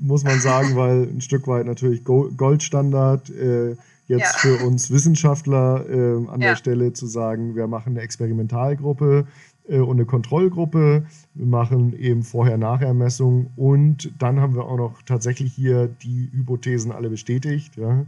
muss 0.00 0.22
man 0.22 0.40
sagen, 0.40 0.76
weil 0.76 1.02
ein 1.02 1.20
Stück 1.20 1.48
weit 1.48 1.66
natürlich 1.66 2.04
Goldstandard 2.04 3.28
äh, 3.30 3.76
jetzt 4.06 4.44
ja. 4.44 4.50
für 4.56 4.64
uns 4.64 4.90
Wissenschaftler 4.90 5.84
äh, 5.88 6.28
an 6.28 6.40
der 6.40 6.56
Stelle 6.56 6.92
zu 6.92 7.06
sagen, 7.06 7.56
wir 7.56 7.66
machen 7.66 7.94
eine 7.94 8.02
Experimentalgruppe 8.02 9.26
äh, 9.68 9.78
und 9.78 9.96
eine 9.96 10.06
Kontrollgruppe, 10.06 11.06
wir 11.34 11.46
machen 11.46 11.92
eben 11.98 12.22
Vorher-Nachher-Messungen 12.22 13.50
und 13.56 14.12
dann 14.18 14.40
haben 14.40 14.54
wir 14.54 14.64
auch 14.64 14.76
noch 14.76 15.02
tatsächlich 15.02 15.52
hier 15.52 15.88
die 15.88 16.30
Hypothesen 16.32 16.92
alle 16.92 17.10
bestätigt. 17.10 17.76
Ja? 17.76 18.06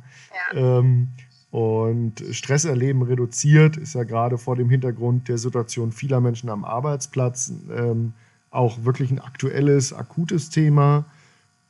Ähm, 0.54 1.08
und 1.50 2.22
Stresserleben 2.30 3.02
reduziert 3.02 3.76
ist 3.78 3.94
ja 3.94 4.04
gerade 4.04 4.36
vor 4.36 4.56
dem 4.56 4.68
Hintergrund 4.68 5.28
der 5.28 5.38
Situation 5.38 5.92
vieler 5.92 6.20
Menschen 6.20 6.50
am 6.50 6.64
Arbeitsplatz 6.64 7.52
ähm, 7.74 8.12
auch 8.50 8.84
wirklich 8.84 9.10
ein 9.10 9.18
aktuelles, 9.18 9.92
akutes 9.92 10.50
Thema. 10.50 11.06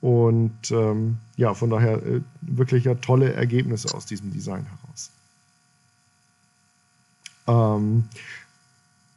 Und 0.01 0.71
ähm, 0.71 1.19
ja, 1.37 1.55
von 1.55 1.71
daher 1.71 1.95
äh, 2.05 2.21
wirklich 2.41 2.85
ja 2.85 2.95
tolle 2.95 3.33
Ergebnisse 3.33 3.95
aus 3.95 4.07
diesem 4.07 4.33
Design 4.33 4.67
heraus. 4.67 5.11
Ähm, 7.49 8.09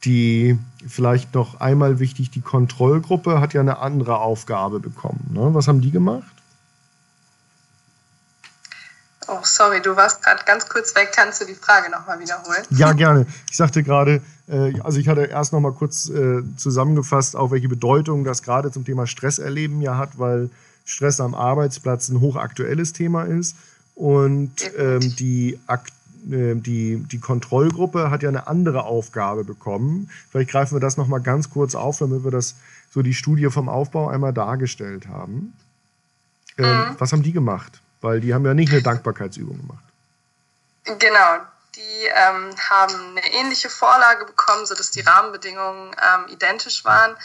die 0.04 0.58
vielleicht 0.86 1.34
noch 1.34 1.60
einmal 1.60 2.00
wichtig, 2.00 2.30
die 2.30 2.40
Kontrollgruppe 2.40 3.40
hat 3.40 3.54
ja 3.54 3.60
eine 3.60 3.78
andere 3.78 4.18
Aufgabe 4.18 4.80
bekommen. 4.80 5.30
Ne? 5.32 5.54
Was 5.54 5.68
haben 5.68 5.80
die 5.80 5.92
gemacht? 5.92 6.32
Oh, 9.28 9.38
sorry, 9.44 9.80
du 9.80 9.94
warst 9.94 10.22
gerade 10.22 10.42
ganz 10.44 10.68
kurz 10.68 10.94
weg. 10.96 11.12
Kannst 11.14 11.40
du 11.40 11.44
die 11.46 11.54
Frage 11.54 11.90
nochmal 11.90 12.18
wiederholen? 12.18 12.64
Ja, 12.70 12.92
gerne. 12.92 13.26
Ich 13.48 13.56
sagte 13.56 13.84
gerade, 13.84 14.20
äh, 14.48 14.80
also 14.80 14.98
ich 14.98 15.08
hatte 15.08 15.22
erst 15.22 15.52
nochmal 15.52 15.72
kurz 15.72 16.08
äh, 16.08 16.42
zusammengefasst, 16.56 17.36
auch 17.36 17.52
welche 17.52 17.68
Bedeutung 17.68 18.24
das 18.24 18.42
gerade 18.42 18.72
zum 18.72 18.84
Thema 18.84 19.06
Stresserleben 19.06 19.80
ja 19.80 19.96
hat, 19.96 20.18
weil 20.18 20.50
Stress 20.84 21.20
am 21.20 21.34
Arbeitsplatz 21.34 22.08
ein 22.08 22.20
hochaktuelles 22.20 22.92
Thema 22.92 23.24
ist. 23.24 23.56
Und 23.94 24.52
ähm, 24.78 25.00
die, 25.16 25.58
äh, 25.68 26.56
die, 26.56 26.96
die 26.98 27.20
Kontrollgruppe 27.20 28.10
hat 28.10 28.22
ja 28.22 28.28
eine 28.28 28.46
andere 28.46 28.84
Aufgabe 28.84 29.44
bekommen. 29.44 30.10
Vielleicht 30.30 30.50
greifen 30.50 30.76
wir 30.76 30.80
das 30.80 30.96
nochmal 30.96 31.20
ganz 31.20 31.50
kurz 31.50 31.74
auf, 31.74 31.98
damit 31.98 32.24
wir 32.24 32.30
das 32.30 32.56
so 32.90 33.02
die 33.02 33.14
Studie 33.14 33.50
vom 33.50 33.68
Aufbau 33.68 34.08
einmal 34.08 34.32
dargestellt 34.32 35.08
haben. 35.08 35.52
Ähm, 36.58 36.66
mhm. 36.66 36.96
Was 36.98 37.12
haben 37.12 37.22
die 37.22 37.32
gemacht? 37.32 37.80
Weil 38.00 38.20
die 38.20 38.34
haben 38.34 38.44
ja 38.44 38.54
nicht 38.54 38.72
eine 38.72 38.82
Dankbarkeitsübung 38.82 39.58
gemacht. 39.58 39.84
Genau, 40.84 41.38
die 41.76 42.06
ähm, 42.06 42.54
haben 42.70 42.94
eine 43.16 43.32
ähnliche 43.32 43.70
Vorlage 43.70 44.24
bekommen, 44.24 44.66
sodass 44.66 44.90
die 44.90 45.00
Rahmenbedingungen 45.00 45.92
ähm, 45.92 46.32
identisch 46.32 46.84
waren. 46.84 47.16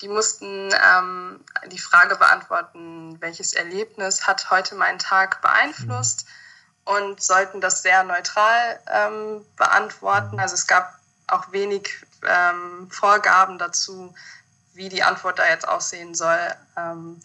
Die 0.00 0.08
mussten 0.08 0.70
ähm, 0.72 1.44
die 1.66 1.78
Frage 1.78 2.16
beantworten, 2.16 3.20
welches 3.20 3.52
Erlebnis 3.52 4.26
hat 4.26 4.50
heute 4.50 4.74
meinen 4.74 4.98
Tag 4.98 5.42
beeinflusst 5.42 6.26
mhm. 6.86 6.96
und 6.96 7.22
sollten 7.22 7.60
das 7.60 7.82
sehr 7.82 8.02
neutral 8.04 8.80
ähm, 8.86 9.44
beantworten. 9.56 10.40
Also 10.40 10.54
es 10.54 10.66
gab 10.66 10.98
auch 11.26 11.52
wenig 11.52 11.90
ähm, 12.26 12.90
Vorgaben 12.90 13.58
dazu, 13.58 14.14
wie 14.74 14.88
die 14.88 15.02
Antwort 15.02 15.38
da 15.38 15.46
jetzt 15.46 15.68
aussehen 15.68 16.14
soll, 16.14 16.54
ähm, 16.76 17.20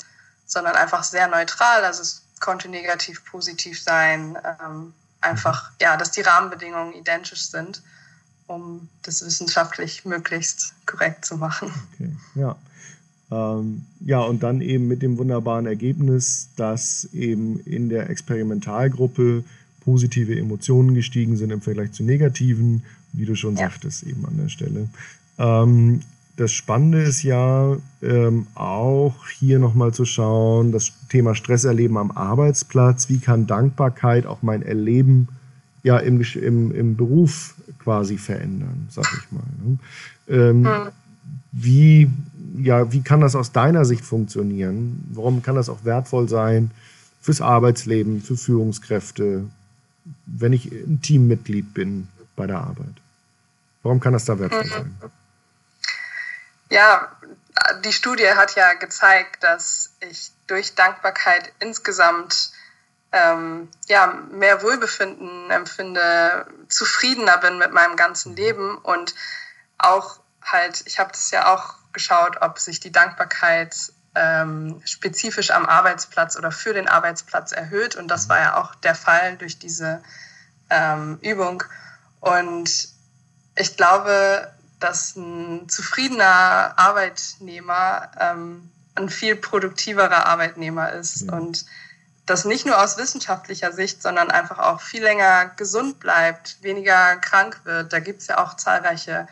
sondern 0.45 0.75
einfach 0.75 1.03
sehr 1.03 1.27
neutral. 1.27 1.85
Also 1.85 2.01
es 2.01 2.23
konnte 2.39 2.67
negativ, 2.67 3.23
positiv 3.25 3.81
sein. 3.81 4.37
Ähm, 4.61 4.93
einfach, 5.21 5.71
ja, 5.81 5.97
dass 5.97 6.11
die 6.11 6.21
Rahmenbedingungen 6.21 6.93
identisch 6.93 7.49
sind, 7.49 7.81
um 8.47 8.87
das 9.01 9.25
wissenschaftlich 9.25 10.05
möglichst 10.05 10.73
korrekt 10.85 11.25
zu 11.25 11.37
machen. 11.37 11.71
Okay, 11.93 12.11
ja. 12.35 12.55
Ähm, 13.31 13.83
ja, 14.01 14.21
und 14.21 14.43
dann 14.43 14.61
eben 14.61 14.87
mit 14.87 15.01
dem 15.01 15.17
wunderbaren 15.17 15.65
Ergebnis, 15.65 16.49
dass 16.55 17.09
eben 17.13 17.59
in 17.61 17.89
der 17.89 18.09
Experimentalgruppe 18.09 19.43
positive 19.81 20.37
Emotionen 20.37 20.93
gestiegen 20.93 21.37
sind 21.37 21.51
im 21.51 21.61
Vergleich 21.61 21.91
zu 21.91 22.03
negativen, 22.03 22.83
wie 23.13 23.25
du 23.25 23.35
schon 23.35 23.55
ja. 23.55 23.69
sagtest, 23.69 24.03
eben 24.03 24.25
an 24.25 24.37
der 24.37 24.49
Stelle. 24.49 24.89
Ähm, 25.37 26.01
das 26.37 26.51
Spannende 26.51 27.01
ist 27.01 27.23
ja 27.23 27.77
ähm, 28.01 28.47
auch 28.55 29.27
hier 29.27 29.57
nochmal 29.57 29.93
zu 29.93 30.05
schauen, 30.05 30.71
das 30.71 30.91
Thema 31.09 31.33
Stresserleben 31.33 31.97
am 31.97 32.11
Arbeitsplatz. 32.11 33.09
Wie 33.09 33.19
kann 33.19 33.47
Dankbarkeit 33.47 34.25
auch 34.25 34.41
mein 34.41 34.61
Erleben 34.61 35.29
ja 35.83 35.97
im, 35.97 36.21
im, 36.21 36.71
im 36.71 36.97
Beruf 36.97 37.54
quasi 37.79 38.17
verändern, 38.17 38.87
sag 38.89 39.05
ich 39.17 39.31
mal. 39.31 39.43
Ne? 39.63 39.77
Ähm, 40.27 40.65
hm. 40.65 40.91
wie, 41.51 42.11
ja, 42.57 42.91
wie 42.91 43.01
kann 43.01 43.21
das 43.21 43.35
aus 43.35 43.51
deiner 43.51 43.85
Sicht 43.85 44.03
funktionieren? 44.03 45.03
Warum 45.13 45.41
kann 45.41 45.55
das 45.55 45.69
auch 45.69 45.83
wertvoll 45.83 46.29
sein 46.29 46.71
fürs 47.21 47.41
Arbeitsleben, 47.41 48.21
für 48.21 48.37
Führungskräfte, 48.37 49.45
wenn 50.25 50.53
ich 50.53 50.71
ein 50.71 51.01
Teammitglied 51.01 51.73
bin 51.73 52.07
bei 52.35 52.47
der 52.47 52.59
Arbeit? 52.59 52.95
Warum 53.83 53.99
kann 53.99 54.13
das 54.13 54.25
da 54.25 54.39
wertvoll 54.39 54.65
sein? 54.65 54.95
Ja, 56.69 57.11
die 57.83 57.93
Studie 57.93 58.27
hat 58.35 58.55
ja 58.55 58.73
gezeigt, 58.73 59.43
dass 59.43 59.91
ich 60.09 60.31
durch 60.47 60.75
Dankbarkeit 60.75 61.51
insgesamt 61.59 62.51
ähm, 63.15 63.69
ja, 63.87 64.07
mehr 64.29 64.61
Wohlbefinden 64.61 65.49
empfinde, 65.49 66.45
zufriedener 66.67 67.37
bin 67.37 67.57
mit 67.57 67.71
meinem 67.71 67.95
ganzen 67.95 68.35
Leben 68.35 68.77
und 68.77 69.15
auch 69.77 70.19
halt, 70.43 70.83
ich 70.85 70.99
habe 70.99 71.11
das 71.11 71.31
ja 71.31 71.53
auch 71.53 71.75
geschaut, 71.93 72.41
ob 72.41 72.59
sich 72.59 72.81
die 72.81 72.91
Dankbarkeit 72.91 73.73
ähm, 74.15 74.81
spezifisch 74.83 75.51
am 75.51 75.65
Arbeitsplatz 75.65 76.35
oder 76.35 76.51
für 76.51 76.73
den 76.73 76.89
Arbeitsplatz 76.89 77.53
erhöht 77.53 77.95
und 77.95 78.09
das 78.09 78.27
war 78.27 78.39
ja 78.39 78.57
auch 78.57 78.75
der 78.75 78.95
Fall 78.95 79.37
durch 79.37 79.59
diese 79.59 80.03
ähm, 80.69 81.17
Übung 81.21 81.63
und 82.19 82.89
ich 83.55 83.77
glaube, 83.77 84.51
dass 84.81 85.15
ein 85.15 85.69
zufriedener 85.69 86.73
Arbeitnehmer 86.75 88.11
ähm, 88.19 88.69
ein 88.95 89.09
viel 89.09 89.37
produktiverer 89.37 90.25
Arbeitnehmer 90.25 90.91
ist 90.91 91.21
ja. 91.21 91.33
und 91.33 91.65
das 92.25 92.45
nicht 92.45 92.65
nur 92.65 92.81
aus 92.81 92.97
wissenschaftlicher 92.97 93.71
Sicht, 93.71 94.01
sondern 94.01 94.31
einfach 94.31 94.57
auch 94.57 94.81
viel 94.81 95.03
länger 95.03 95.51
gesund 95.57 95.99
bleibt, 95.99 96.57
weniger 96.61 97.17
krank 97.17 97.61
wird. 97.65 97.93
Da 97.93 97.99
gibt 97.99 98.21
es 98.21 98.27
ja 98.27 98.39
auch 98.39 98.55
zahlreiche 98.55 99.27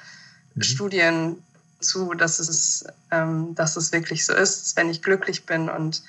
mhm. 0.53 0.61
Studien 0.61 1.43
zu, 1.79 2.13
dass 2.13 2.39
es, 2.39 2.85
ähm, 3.11 3.55
dass 3.55 3.75
es 3.75 3.91
wirklich 3.91 4.25
so 4.25 4.33
ist, 4.33 4.75
wenn 4.75 4.89
ich 4.89 5.01
glücklich 5.01 5.45
bin 5.45 5.69
und 5.69 6.03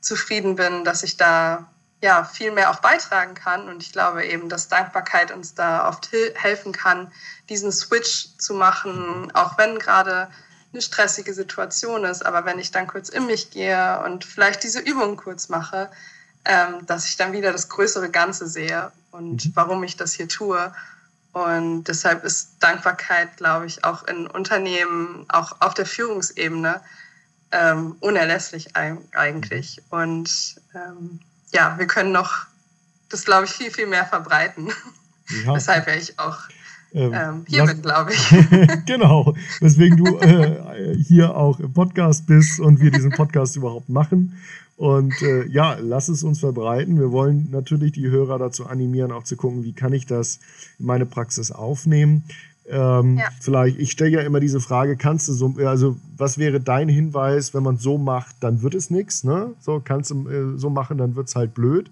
zufrieden 0.00 0.56
bin, 0.56 0.84
dass 0.84 1.02
ich 1.02 1.16
da 1.16 1.66
ja, 2.00 2.22
viel 2.22 2.52
mehr 2.52 2.70
auch 2.70 2.78
beitragen 2.78 3.34
kann. 3.34 3.68
Und 3.68 3.82
ich 3.82 3.92
glaube 3.92 4.24
eben, 4.24 4.48
dass 4.48 4.68
Dankbarkeit 4.68 5.32
uns 5.32 5.54
da 5.54 5.88
oft 5.88 6.10
helfen 6.34 6.72
kann, 6.72 7.12
diesen 7.48 7.72
Switch 7.72 8.28
zu 8.38 8.54
machen, 8.54 9.32
auch 9.34 9.58
wenn 9.58 9.78
gerade 9.78 10.28
eine 10.72 10.82
stressige 10.82 11.34
Situation 11.34 12.04
ist. 12.04 12.24
Aber 12.24 12.44
wenn 12.44 12.58
ich 12.58 12.70
dann 12.70 12.86
kurz 12.86 13.08
in 13.08 13.26
mich 13.26 13.50
gehe 13.50 14.00
und 14.04 14.24
vielleicht 14.24 14.62
diese 14.62 14.78
Übung 14.78 15.16
kurz 15.16 15.48
mache, 15.48 15.90
ähm, 16.48 16.86
dass 16.86 17.08
ich 17.08 17.16
dann 17.16 17.32
wieder 17.32 17.52
das 17.52 17.68
größere 17.68 18.10
Ganze 18.10 18.48
sehe 18.48 18.90
und 19.10 19.44
mhm. 19.44 19.52
warum 19.54 19.84
ich 19.84 19.96
das 19.96 20.14
hier 20.14 20.28
tue. 20.28 20.72
Und 21.32 21.84
deshalb 21.84 22.24
ist 22.24 22.56
Dankbarkeit, 22.60 23.36
glaube 23.36 23.66
ich, 23.66 23.84
auch 23.84 24.02
in 24.04 24.26
Unternehmen, 24.26 25.26
auch 25.28 25.60
auf 25.60 25.74
der 25.74 25.86
Führungsebene, 25.86 26.80
ähm, 27.52 27.96
unerlässlich 28.00 28.74
eigentlich. 28.74 29.82
Und 29.90 30.56
ähm, 30.74 31.20
ja, 31.52 31.78
wir 31.78 31.86
können 31.86 32.12
noch 32.12 32.46
das, 33.10 33.24
glaube 33.24 33.44
ich, 33.44 33.52
viel, 33.52 33.70
viel 33.70 33.86
mehr 33.86 34.06
verbreiten. 34.06 34.72
Ja. 35.44 35.54
Weshalb 35.54 35.86
ich 35.88 36.18
auch 36.18 36.38
ähm, 36.94 37.12
ähm, 37.14 37.44
hier 37.46 37.64
bin, 37.64 37.82
glaube 37.82 38.12
ich. 38.12 38.34
genau, 38.86 39.34
weswegen 39.60 39.96
du 39.96 40.18
äh, 40.18 40.96
hier 40.96 41.36
auch 41.36 41.60
im 41.60 41.72
Podcast 41.72 42.26
bist 42.26 42.60
und 42.60 42.80
wir 42.80 42.90
diesen 42.90 43.10
Podcast 43.10 43.56
überhaupt 43.56 43.88
machen. 43.88 44.34
Und 44.76 45.20
äh, 45.22 45.44
ja, 45.48 45.76
lass 45.80 46.08
es 46.08 46.22
uns 46.22 46.38
verbreiten. 46.38 46.98
Wir 46.98 47.10
wollen 47.10 47.48
natürlich 47.50 47.92
die 47.92 48.08
Hörer 48.08 48.38
dazu 48.38 48.66
animieren, 48.66 49.10
auch 49.10 49.24
zu 49.24 49.36
gucken, 49.36 49.64
wie 49.64 49.72
kann 49.72 49.92
ich 49.92 50.06
das 50.06 50.38
in 50.78 50.86
meine 50.86 51.04
Praxis 51.04 51.50
aufnehmen. 51.50 52.22
Ähm, 52.70 53.16
ja. 53.16 53.28
Vielleicht, 53.40 53.78
ich 53.78 53.90
stelle 53.90 54.10
ja 54.10 54.20
immer 54.20 54.40
diese 54.40 54.60
Frage, 54.60 54.96
kannst 54.96 55.26
du 55.28 55.32
so, 55.32 55.54
also 55.64 55.96
was 56.16 56.36
wäre 56.36 56.60
dein 56.60 56.88
Hinweis, 56.88 57.54
wenn 57.54 57.62
man 57.62 57.78
so 57.78 57.96
macht, 57.96 58.36
dann 58.40 58.62
wird 58.62 58.74
es 58.74 58.90
nichts, 58.90 59.24
ne? 59.24 59.54
So, 59.58 59.80
kannst 59.82 60.10
du 60.10 60.28
äh, 60.28 60.58
so 60.58 60.68
machen, 60.68 60.98
dann 60.98 61.16
wird 61.16 61.28
es 61.28 61.36
halt 61.36 61.54
blöd. 61.54 61.90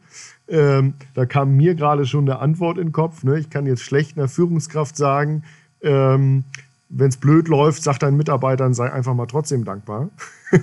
Ähm, 0.48 0.94
da 1.14 1.24
kam 1.24 1.56
mir 1.56 1.74
gerade 1.74 2.04
schon 2.04 2.28
eine 2.28 2.40
Antwort 2.40 2.76
in 2.78 2.88
den 2.88 2.92
Kopf. 2.92 3.24
Ne? 3.24 3.38
Ich 3.38 3.48
kann 3.48 3.66
jetzt 3.66 3.82
schlecht 3.82 4.18
einer 4.18 4.28
Führungskraft 4.28 4.96
sagen, 4.96 5.44
ähm, 5.80 6.44
wenn 6.88 7.08
es 7.08 7.16
blöd 7.16 7.48
läuft, 7.48 7.82
sag 7.82 7.98
deinen 7.98 8.16
Mitarbeitern, 8.16 8.74
sei 8.74 8.92
einfach 8.92 9.14
mal 9.14 9.26
trotzdem 9.26 9.64
dankbar. 9.64 10.10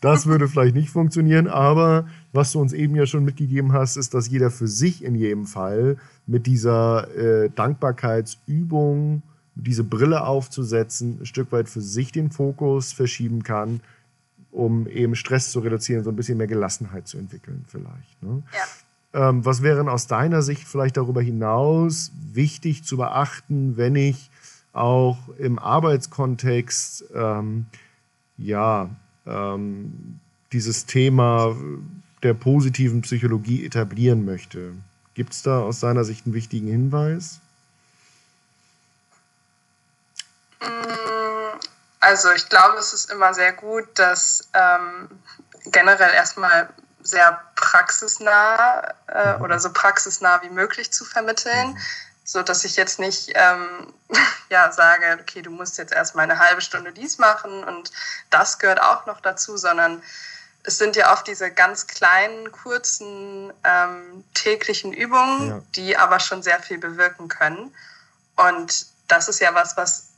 das 0.00 0.26
würde 0.26 0.48
vielleicht 0.48 0.74
nicht 0.74 0.90
funktionieren, 0.90 1.46
aber 1.46 2.06
was 2.32 2.52
du 2.52 2.60
uns 2.60 2.72
eben 2.72 2.94
ja 2.96 3.06
schon 3.06 3.24
mitgegeben 3.24 3.72
hast, 3.72 3.96
ist, 3.96 4.14
dass 4.14 4.28
jeder 4.28 4.50
für 4.50 4.68
sich 4.68 5.04
in 5.04 5.14
jedem 5.14 5.46
Fall 5.46 5.96
mit 6.26 6.46
dieser 6.46 7.14
äh, 7.16 7.50
Dankbarkeitsübung, 7.50 9.22
diese 9.54 9.84
Brille 9.84 10.24
aufzusetzen, 10.24 11.18
ein 11.20 11.26
Stück 11.26 11.52
weit 11.52 11.68
für 11.68 11.82
sich 11.82 12.10
den 12.10 12.30
Fokus 12.30 12.92
verschieben 12.92 13.42
kann, 13.42 13.80
um 14.50 14.86
eben 14.86 15.14
Stress 15.14 15.50
zu 15.50 15.60
reduzieren, 15.60 16.04
so 16.04 16.10
ein 16.10 16.16
bisschen 16.16 16.38
mehr 16.38 16.46
Gelassenheit 16.46 17.06
zu 17.06 17.18
entwickeln 17.18 17.64
vielleicht. 17.68 18.22
Ne? 18.22 18.42
Ja. 18.52 19.28
Ähm, 19.28 19.44
was 19.44 19.62
wäre 19.62 19.90
aus 19.90 20.06
deiner 20.06 20.40
Sicht 20.40 20.66
vielleicht 20.66 20.96
darüber 20.96 21.20
hinaus 21.20 22.12
wichtig 22.32 22.82
zu 22.84 22.96
beachten, 22.96 23.76
wenn 23.76 23.94
ich 23.94 24.30
auch 24.72 25.18
im 25.38 25.58
Arbeitskontext 25.58 27.04
ähm, 27.14 27.66
ja 28.38 28.88
ähm, 29.26 30.18
dieses 30.52 30.86
Thema 30.86 31.54
der 32.22 32.34
positiven 32.34 33.02
Psychologie 33.02 33.64
etablieren 33.64 34.24
möchte. 34.24 34.72
Gibt 35.14 35.32
es 35.32 35.42
da 35.42 35.60
aus 35.60 35.80
seiner 35.80 36.04
Sicht 36.04 36.24
einen 36.24 36.34
wichtigen 36.34 36.68
Hinweis? 36.68 37.40
Mm, 40.60 41.58
also 42.00 42.30
ich 42.32 42.48
glaube, 42.48 42.78
es 42.78 42.92
ist 42.92 43.10
immer 43.10 43.34
sehr 43.34 43.52
gut, 43.52 43.86
das 43.94 44.48
ähm, 44.54 45.10
generell 45.66 46.14
erstmal 46.14 46.68
sehr 47.02 47.40
praxisnah 47.56 48.94
äh, 49.08 49.36
mhm. 49.36 49.42
oder 49.42 49.58
so 49.58 49.72
praxisnah 49.72 50.40
wie 50.42 50.50
möglich 50.50 50.92
zu 50.92 51.04
vermitteln, 51.04 51.70
mhm. 51.70 51.78
so 52.24 52.42
dass 52.42 52.64
ich 52.64 52.76
jetzt 52.76 53.00
nicht 53.00 53.32
ähm, 53.34 53.92
ja 54.50 54.70
sage, 54.72 55.18
okay, 55.20 55.42
du 55.42 55.50
musst 55.50 55.78
jetzt 55.78 55.92
erstmal 55.92 56.30
eine 56.30 56.38
halbe 56.38 56.60
Stunde 56.60 56.92
dies 56.92 57.18
machen 57.18 57.64
und 57.64 57.90
das 58.30 58.58
gehört 58.58 58.80
auch 58.80 59.06
noch 59.06 59.20
dazu, 59.20 59.56
sondern 59.56 60.02
es 60.64 60.78
sind 60.78 60.96
ja 60.96 61.12
oft 61.12 61.26
diese 61.26 61.50
ganz 61.50 61.86
kleinen, 61.86 62.52
kurzen, 62.52 63.52
ähm, 63.64 64.24
täglichen 64.34 64.92
Übungen, 64.92 65.48
ja. 65.48 65.62
die 65.74 65.96
aber 65.96 66.20
schon 66.20 66.42
sehr 66.42 66.60
viel 66.60 66.78
bewirken 66.78 67.28
können. 67.28 67.74
Und 68.36 68.86
das 69.08 69.28
ist 69.28 69.40
ja 69.40 69.54
was, 69.54 69.76
was, 69.76 70.08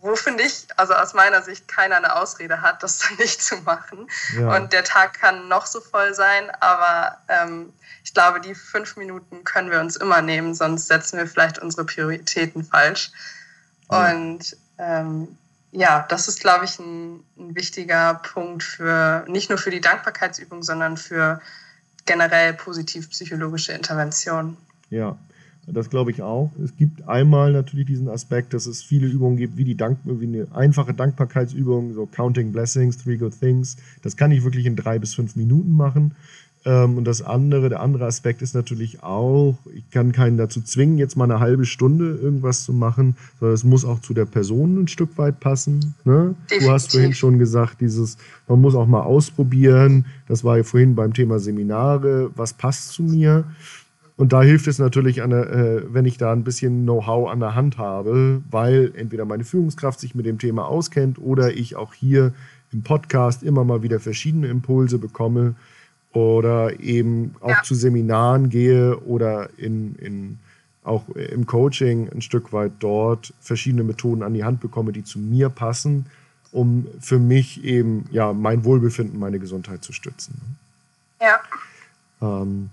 wo 0.00 0.14
finde 0.14 0.44
ich, 0.44 0.66
also 0.76 0.94
aus 0.94 1.14
meiner 1.14 1.42
Sicht, 1.42 1.66
keiner 1.66 1.96
eine 1.96 2.16
Ausrede 2.16 2.62
hat, 2.62 2.82
das 2.82 2.98
dann 2.98 3.16
nicht 3.18 3.42
zu 3.42 3.56
machen. 3.58 4.08
Ja. 4.38 4.56
Und 4.56 4.72
der 4.72 4.84
Tag 4.84 5.14
kann 5.14 5.48
noch 5.48 5.66
so 5.66 5.80
voll 5.80 6.14
sein, 6.14 6.50
aber 6.60 7.18
ähm, 7.28 7.72
ich 8.04 8.14
glaube, 8.14 8.40
die 8.40 8.54
fünf 8.54 8.96
Minuten 8.96 9.44
können 9.44 9.70
wir 9.70 9.80
uns 9.80 9.96
immer 9.96 10.22
nehmen, 10.22 10.54
sonst 10.54 10.86
setzen 10.86 11.18
wir 11.18 11.26
vielleicht 11.26 11.58
unsere 11.58 11.84
Prioritäten 11.84 12.64
falsch. 12.64 13.10
Ja. 13.90 14.10
Und 14.10 14.56
ähm, 14.78 15.38
ja, 15.72 16.06
das 16.08 16.28
ist, 16.28 16.40
glaube 16.40 16.66
ich, 16.66 16.78
ein, 16.78 17.20
ein, 17.38 17.54
wichtiger 17.54 18.14
Punkt 18.14 18.62
für 18.62 19.24
nicht 19.26 19.48
nur 19.48 19.58
für 19.58 19.70
die 19.70 19.80
Dankbarkeitsübung, 19.80 20.62
sondern 20.62 20.96
für 20.98 21.40
generell 22.04 22.52
positiv 22.52 23.08
psychologische 23.10 23.72
Intervention. 23.72 24.56
Ja, 24.90 25.16
das 25.66 25.88
glaube 25.88 26.10
ich 26.10 26.20
auch. 26.20 26.50
Es 26.62 26.76
gibt 26.76 27.08
einmal 27.08 27.52
natürlich 27.52 27.86
diesen 27.86 28.08
Aspekt, 28.08 28.52
dass 28.52 28.66
es 28.66 28.82
viele 28.82 29.06
Übungen 29.06 29.36
gibt, 29.36 29.56
wie 29.56 29.64
die 29.64 29.76
Dank 29.76 29.98
wie 30.04 30.26
eine 30.26 30.46
einfache 30.52 30.92
Dankbarkeitsübung, 30.92 31.94
so 31.94 32.06
Counting 32.06 32.52
Blessings, 32.52 32.98
Three 32.98 33.16
Good 33.16 33.38
Things. 33.38 33.76
Das 34.02 34.16
kann 34.16 34.30
ich 34.32 34.44
wirklich 34.44 34.66
in 34.66 34.76
drei 34.76 34.98
bis 34.98 35.14
fünf 35.14 35.36
Minuten 35.36 35.74
machen. 35.76 36.14
Ähm, 36.64 36.96
und 36.96 37.04
das 37.04 37.22
andere, 37.22 37.68
der 37.68 37.80
andere 37.80 38.06
Aspekt 38.06 38.42
ist 38.42 38.54
natürlich 38.54 39.02
auch, 39.02 39.58
ich 39.74 39.88
kann 39.90 40.12
keinen 40.12 40.36
dazu 40.36 40.60
zwingen, 40.60 40.98
jetzt 40.98 41.16
mal 41.16 41.24
eine 41.24 41.40
halbe 41.40 41.64
Stunde 41.64 42.18
irgendwas 42.22 42.64
zu 42.64 42.72
machen, 42.72 43.16
sondern 43.40 43.54
es 43.54 43.64
muss 43.64 43.84
auch 43.84 44.00
zu 44.00 44.14
der 44.14 44.26
Person 44.26 44.82
ein 44.82 44.88
Stück 44.88 45.18
weit 45.18 45.40
passen. 45.40 45.94
Ne? 46.04 46.34
Du 46.60 46.70
hast 46.70 46.92
vorhin 46.92 47.14
schon 47.14 47.38
gesagt, 47.38 47.80
dieses, 47.80 48.16
man 48.46 48.60
muss 48.60 48.74
auch 48.74 48.86
mal 48.86 49.02
ausprobieren. 49.02 50.06
Das 50.28 50.44
war 50.44 50.56
ja 50.56 50.62
vorhin 50.62 50.94
beim 50.94 51.12
Thema 51.14 51.38
Seminare, 51.38 52.30
was 52.36 52.52
passt 52.52 52.90
zu 52.90 53.02
mir. 53.02 53.44
Und 54.16 54.32
da 54.32 54.42
hilft 54.42 54.68
es 54.68 54.78
natürlich, 54.78 55.22
eine, 55.22 55.46
äh, 55.46 55.82
wenn 55.90 56.04
ich 56.04 56.18
da 56.18 56.32
ein 56.32 56.44
bisschen 56.44 56.82
Know-how 56.82 57.28
an 57.28 57.40
der 57.40 57.56
Hand 57.56 57.78
habe, 57.78 58.42
weil 58.50 58.92
entweder 58.94 59.24
meine 59.24 59.42
Führungskraft 59.42 59.98
sich 59.98 60.14
mit 60.14 60.26
dem 60.26 60.38
Thema 60.38 60.66
auskennt 60.66 61.18
oder 61.18 61.56
ich 61.56 61.74
auch 61.74 61.94
hier 61.94 62.32
im 62.72 62.82
Podcast 62.82 63.42
immer 63.42 63.64
mal 63.64 63.82
wieder 63.82 63.98
verschiedene 63.98 64.48
Impulse 64.48 64.98
bekomme, 64.98 65.56
oder 66.12 66.78
eben 66.80 67.34
auch 67.40 67.50
ja. 67.50 67.62
zu 67.62 67.74
Seminaren 67.74 68.50
gehe 68.50 68.98
oder 69.00 69.48
in, 69.56 69.94
in, 69.96 70.38
auch 70.84 71.08
im 71.10 71.46
Coaching 71.46 72.10
ein 72.10 72.22
Stück 72.22 72.52
weit 72.52 72.72
dort 72.80 73.32
verschiedene 73.40 73.84
Methoden 73.84 74.22
an 74.22 74.34
die 74.34 74.44
Hand 74.44 74.60
bekomme, 74.60 74.92
die 74.92 75.04
zu 75.04 75.18
mir 75.18 75.48
passen, 75.48 76.06
um 76.50 76.86
für 77.00 77.18
mich 77.18 77.64
eben 77.64 78.04
ja 78.10 78.32
mein 78.32 78.64
Wohlbefinden, 78.64 79.18
meine 79.18 79.38
Gesundheit 79.38 79.82
zu 79.82 79.92
stützen. 79.92 80.34
Ja. 81.20 81.40
Ähm, 82.20 82.70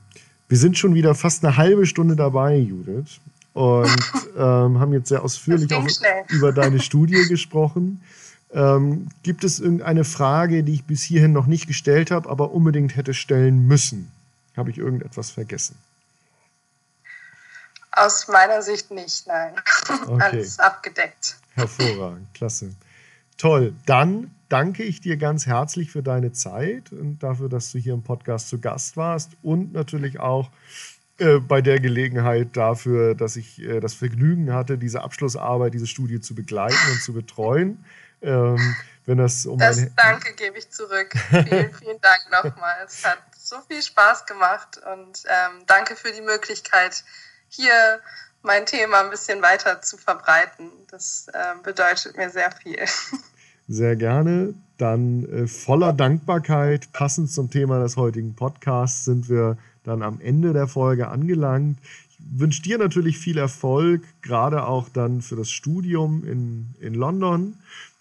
wir 0.49 0.57
sind 0.57 0.77
schon 0.77 0.95
wieder 0.95 1.15
fast 1.15 1.45
eine 1.45 1.55
halbe 1.55 1.85
Stunde 1.85 2.15
dabei, 2.15 2.57
Judith, 2.57 3.19
und 3.53 3.87
ähm, 4.37 4.79
haben 4.79 4.93
jetzt 4.93 5.09
sehr 5.09 5.23
ausführlich 5.23 5.73
auch 5.73 5.87
über 6.29 6.51
deine 6.51 6.79
Studie 6.79 7.27
gesprochen. 7.27 8.01
Ähm, 8.51 9.09
gibt 9.23 9.43
es 9.43 9.59
irgendeine 9.59 10.03
Frage, 10.03 10.63
die 10.63 10.73
ich 10.73 10.85
bis 10.85 11.03
hierhin 11.03 11.33
noch 11.33 11.45
nicht 11.45 11.67
gestellt 11.67 12.11
habe, 12.11 12.29
aber 12.29 12.51
unbedingt 12.51 12.95
hätte 12.95 13.13
stellen 13.13 13.67
müssen? 13.67 14.11
Habe 14.57 14.71
ich 14.71 14.77
irgendetwas 14.77 15.29
vergessen? 15.29 15.77
Aus 17.91 18.27
meiner 18.27 18.61
Sicht 18.61 18.91
nicht, 18.91 19.27
nein. 19.27 19.53
Okay. 20.07 20.21
Alles 20.21 20.59
abgedeckt. 20.59 21.37
Hervorragend, 21.53 22.27
klasse. 22.33 22.73
Toll. 23.37 23.73
Dann 23.85 24.31
danke 24.49 24.83
ich 24.83 25.01
dir 25.01 25.17
ganz 25.17 25.45
herzlich 25.45 25.91
für 25.91 26.03
deine 26.03 26.31
Zeit 26.31 26.91
und 26.91 27.19
dafür, 27.19 27.49
dass 27.49 27.71
du 27.71 27.77
hier 27.79 27.93
im 27.93 28.03
Podcast 28.03 28.49
zu 28.49 28.59
Gast 28.59 28.97
warst 28.97 29.31
und 29.43 29.73
natürlich 29.73 30.19
auch 30.19 30.49
äh, 31.19 31.39
bei 31.39 31.61
der 31.61 31.79
Gelegenheit 31.79 32.49
dafür, 32.55 33.15
dass 33.15 33.35
ich 33.35 33.61
äh, 33.61 33.79
das 33.79 33.93
Vergnügen 33.93 34.53
hatte, 34.53 34.77
diese 34.77 35.01
Abschlussarbeit, 35.01 35.73
diese 35.73 35.87
Studie 35.87 36.21
zu 36.21 36.35
begleiten 36.35 36.77
und 36.91 37.01
zu 37.01 37.13
betreuen. 37.13 37.83
Ähm, 38.21 38.75
wenn 39.05 39.17
das 39.17 39.45
um 39.45 39.57
das 39.57 39.87
Danke 39.95 40.33
gebe 40.33 40.57
ich 40.57 40.69
zurück. 40.69 41.13
Vielen, 41.29 41.73
vielen 41.79 42.01
Dank 42.01 42.29
nochmal. 42.31 42.75
Es 42.85 43.03
hat 43.03 43.17
so 43.35 43.55
viel 43.67 43.81
Spaß 43.81 44.25
gemacht 44.25 44.79
und 44.93 45.23
ähm, 45.25 45.63
danke 45.65 45.95
für 45.95 46.11
die 46.11 46.21
Möglichkeit, 46.21 47.03
hier 47.47 47.99
mein 48.43 48.65
Thema 48.65 49.01
ein 49.01 49.09
bisschen 49.09 49.41
weiter 49.41 49.81
zu 49.81 49.97
verbreiten. 49.97 50.69
Das 50.89 51.27
äh, 51.33 51.61
bedeutet 51.63 52.17
mir 52.17 52.29
sehr 52.29 52.51
viel. 52.51 52.79
Sehr 53.71 53.95
gerne. 53.95 54.55
Dann 54.79 55.25
äh, 55.25 55.47
voller 55.47 55.93
Dankbarkeit, 55.93 56.91
passend 56.91 57.31
zum 57.31 57.51
Thema 57.51 57.79
des 57.79 57.97
heutigen 57.97 58.35
Podcasts, 58.35 59.05
sind 59.05 59.29
wir 59.29 59.59
dann 59.83 60.01
am 60.01 60.19
Ende 60.21 60.53
der 60.53 60.67
Folge 60.67 61.07
angelangt. 61.09 61.77
Ich 62.09 62.39
wünsche 62.39 62.63
dir 62.63 62.79
natürlich 62.79 63.19
viel 63.19 63.37
Erfolg, 63.37 64.01
gerade 64.23 64.65
auch 64.65 64.89
dann 64.89 65.21
für 65.21 65.35
das 65.35 65.51
Studium 65.51 66.23
in, 66.25 66.73
in 66.79 66.95
London 66.95 67.59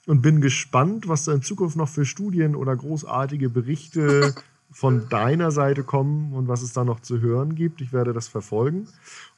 und 0.09 0.23
bin 0.23 0.40
gespannt, 0.40 1.07
was 1.07 1.25
da 1.25 1.35
in 1.35 1.42
Zukunft 1.42 1.77
noch 1.77 1.88
für 1.88 2.07
Studien 2.07 2.57
oder 2.57 2.75
großartige 2.75 3.51
Berichte 3.51 4.35
von 4.73 5.07
deiner 5.11 5.51
Seite 5.51 5.83
kommen 5.83 6.33
und 6.33 6.49
was 6.49 6.62
es 6.62 6.73
da 6.73 6.83
noch 6.83 7.01
zu 7.01 7.21
hören 7.21 7.55
gibt. 7.55 7.83
Ich 7.83 7.92
werde 7.92 8.14
das 8.14 8.27
verfolgen. 8.27 8.88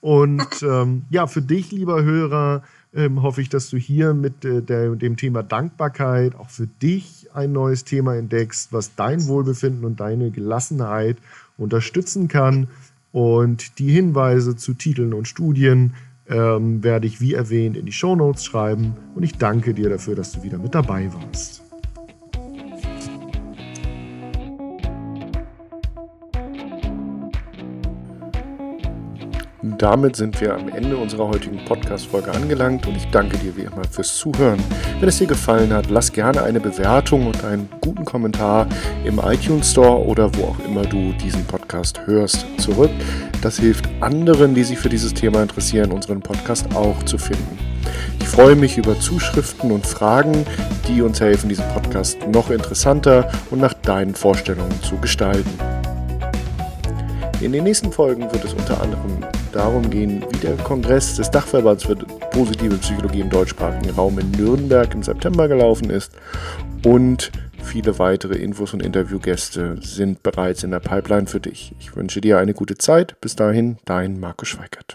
Und 0.00 0.46
ähm, 0.62 1.02
ja, 1.10 1.26
für 1.26 1.42
dich, 1.42 1.72
lieber 1.72 2.04
Hörer, 2.04 2.62
ähm, 2.94 3.20
hoffe 3.20 3.42
ich, 3.42 3.48
dass 3.48 3.68
du 3.68 3.78
hier 3.78 4.14
mit 4.14 4.44
äh, 4.44 4.62
der, 4.62 4.94
dem 4.94 5.16
Thema 5.16 5.42
Dankbarkeit 5.42 6.36
auch 6.36 6.50
für 6.50 6.68
dich 6.68 7.26
ein 7.34 7.50
neues 7.50 7.82
Thema 7.82 8.14
entdeckst, 8.14 8.72
was 8.72 8.94
dein 8.94 9.26
Wohlbefinden 9.26 9.84
und 9.84 9.98
deine 9.98 10.30
Gelassenheit 10.30 11.16
unterstützen 11.58 12.28
kann. 12.28 12.68
Und 13.10 13.80
die 13.80 13.90
Hinweise 13.90 14.54
zu 14.54 14.74
Titeln 14.74 15.14
und 15.14 15.26
Studien 15.26 15.94
ähm, 16.30 16.82
werde 16.82 17.06
ich 17.06 17.20
wie 17.20 17.34
erwähnt 17.34 17.76
in 17.76 17.86
die 17.86 17.92
Show 17.92 18.16
Notes 18.16 18.44
schreiben. 18.44 18.94
Und 19.14 19.22
ich 19.22 19.36
danke 19.36 19.74
dir 19.74 19.90
dafür, 19.90 20.14
dass 20.14 20.32
du 20.32 20.42
wieder 20.42 20.58
mit 20.58 20.74
dabei 20.74 21.10
warst. 21.12 21.69
Damit 29.80 30.14
sind 30.14 30.38
wir 30.42 30.54
am 30.54 30.68
Ende 30.68 30.94
unserer 30.94 31.28
heutigen 31.28 31.64
Podcast-Folge 31.64 32.30
angelangt 32.32 32.86
und 32.86 32.98
ich 32.98 33.08
danke 33.12 33.38
dir 33.38 33.56
wie 33.56 33.62
immer 33.62 33.82
fürs 33.90 34.14
Zuhören. 34.14 34.62
Wenn 34.98 35.08
es 35.08 35.16
dir 35.16 35.26
gefallen 35.26 35.72
hat, 35.72 35.88
lass 35.88 36.12
gerne 36.12 36.42
eine 36.42 36.60
Bewertung 36.60 37.26
und 37.26 37.42
einen 37.44 37.66
guten 37.80 38.04
Kommentar 38.04 38.66
im 39.06 39.18
iTunes 39.24 39.70
Store 39.70 40.04
oder 40.04 40.36
wo 40.36 40.48
auch 40.48 40.58
immer 40.66 40.82
du 40.82 41.14
diesen 41.14 41.46
Podcast 41.46 41.98
hörst 42.04 42.44
zurück. 42.58 42.90
Das 43.40 43.58
hilft 43.58 43.88
anderen, 44.00 44.54
die 44.54 44.64
sich 44.64 44.78
für 44.78 44.90
dieses 44.90 45.14
Thema 45.14 45.40
interessieren, 45.40 45.92
unseren 45.92 46.20
Podcast 46.20 46.66
auch 46.76 47.02
zu 47.04 47.16
finden. 47.16 47.58
Ich 48.20 48.28
freue 48.28 48.56
mich 48.56 48.76
über 48.76 49.00
Zuschriften 49.00 49.70
und 49.70 49.86
Fragen, 49.86 50.44
die 50.88 51.00
uns 51.00 51.22
helfen, 51.22 51.48
diesen 51.48 51.66
Podcast 51.68 52.18
noch 52.28 52.50
interessanter 52.50 53.32
und 53.48 53.60
nach 53.60 53.72
deinen 53.72 54.14
Vorstellungen 54.14 54.82
zu 54.82 54.98
gestalten. 54.98 55.58
In 57.40 57.52
den 57.52 57.64
nächsten 57.64 57.90
Folgen 57.90 58.30
wird 58.30 58.44
es 58.44 58.52
unter 58.52 58.82
anderem 58.82 59.24
darum 59.52 59.90
gehen, 59.90 60.24
wie 60.30 60.38
der 60.38 60.56
Kongress 60.56 61.16
des 61.16 61.30
Dachverbands 61.30 61.84
für 61.84 61.96
positive 61.96 62.76
Psychologie 62.76 63.20
im 63.20 63.30
deutschsprachigen 63.30 63.90
Raum 63.90 64.18
in 64.18 64.30
Nürnberg 64.32 64.92
im 64.94 65.02
September 65.02 65.48
gelaufen 65.48 65.90
ist 65.90 66.12
und 66.84 67.30
viele 67.62 67.98
weitere 67.98 68.34
Infos 68.34 68.74
und 68.74 68.82
Interviewgäste 68.82 69.78
sind 69.80 70.22
bereits 70.22 70.64
in 70.64 70.70
der 70.70 70.80
Pipeline 70.80 71.26
für 71.26 71.40
dich. 71.40 71.74
Ich 71.78 71.94
wünsche 71.94 72.20
dir 72.20 72.38
eine 72.38 72.54
gute 72.54 72.76
Zeit. 72.78 73.20
Bis 73.20 73.36
dahin, 73.36 73.78
dein 73.84 74.18
Markus 74.18 74.48
Schweikert. 74.48 74.86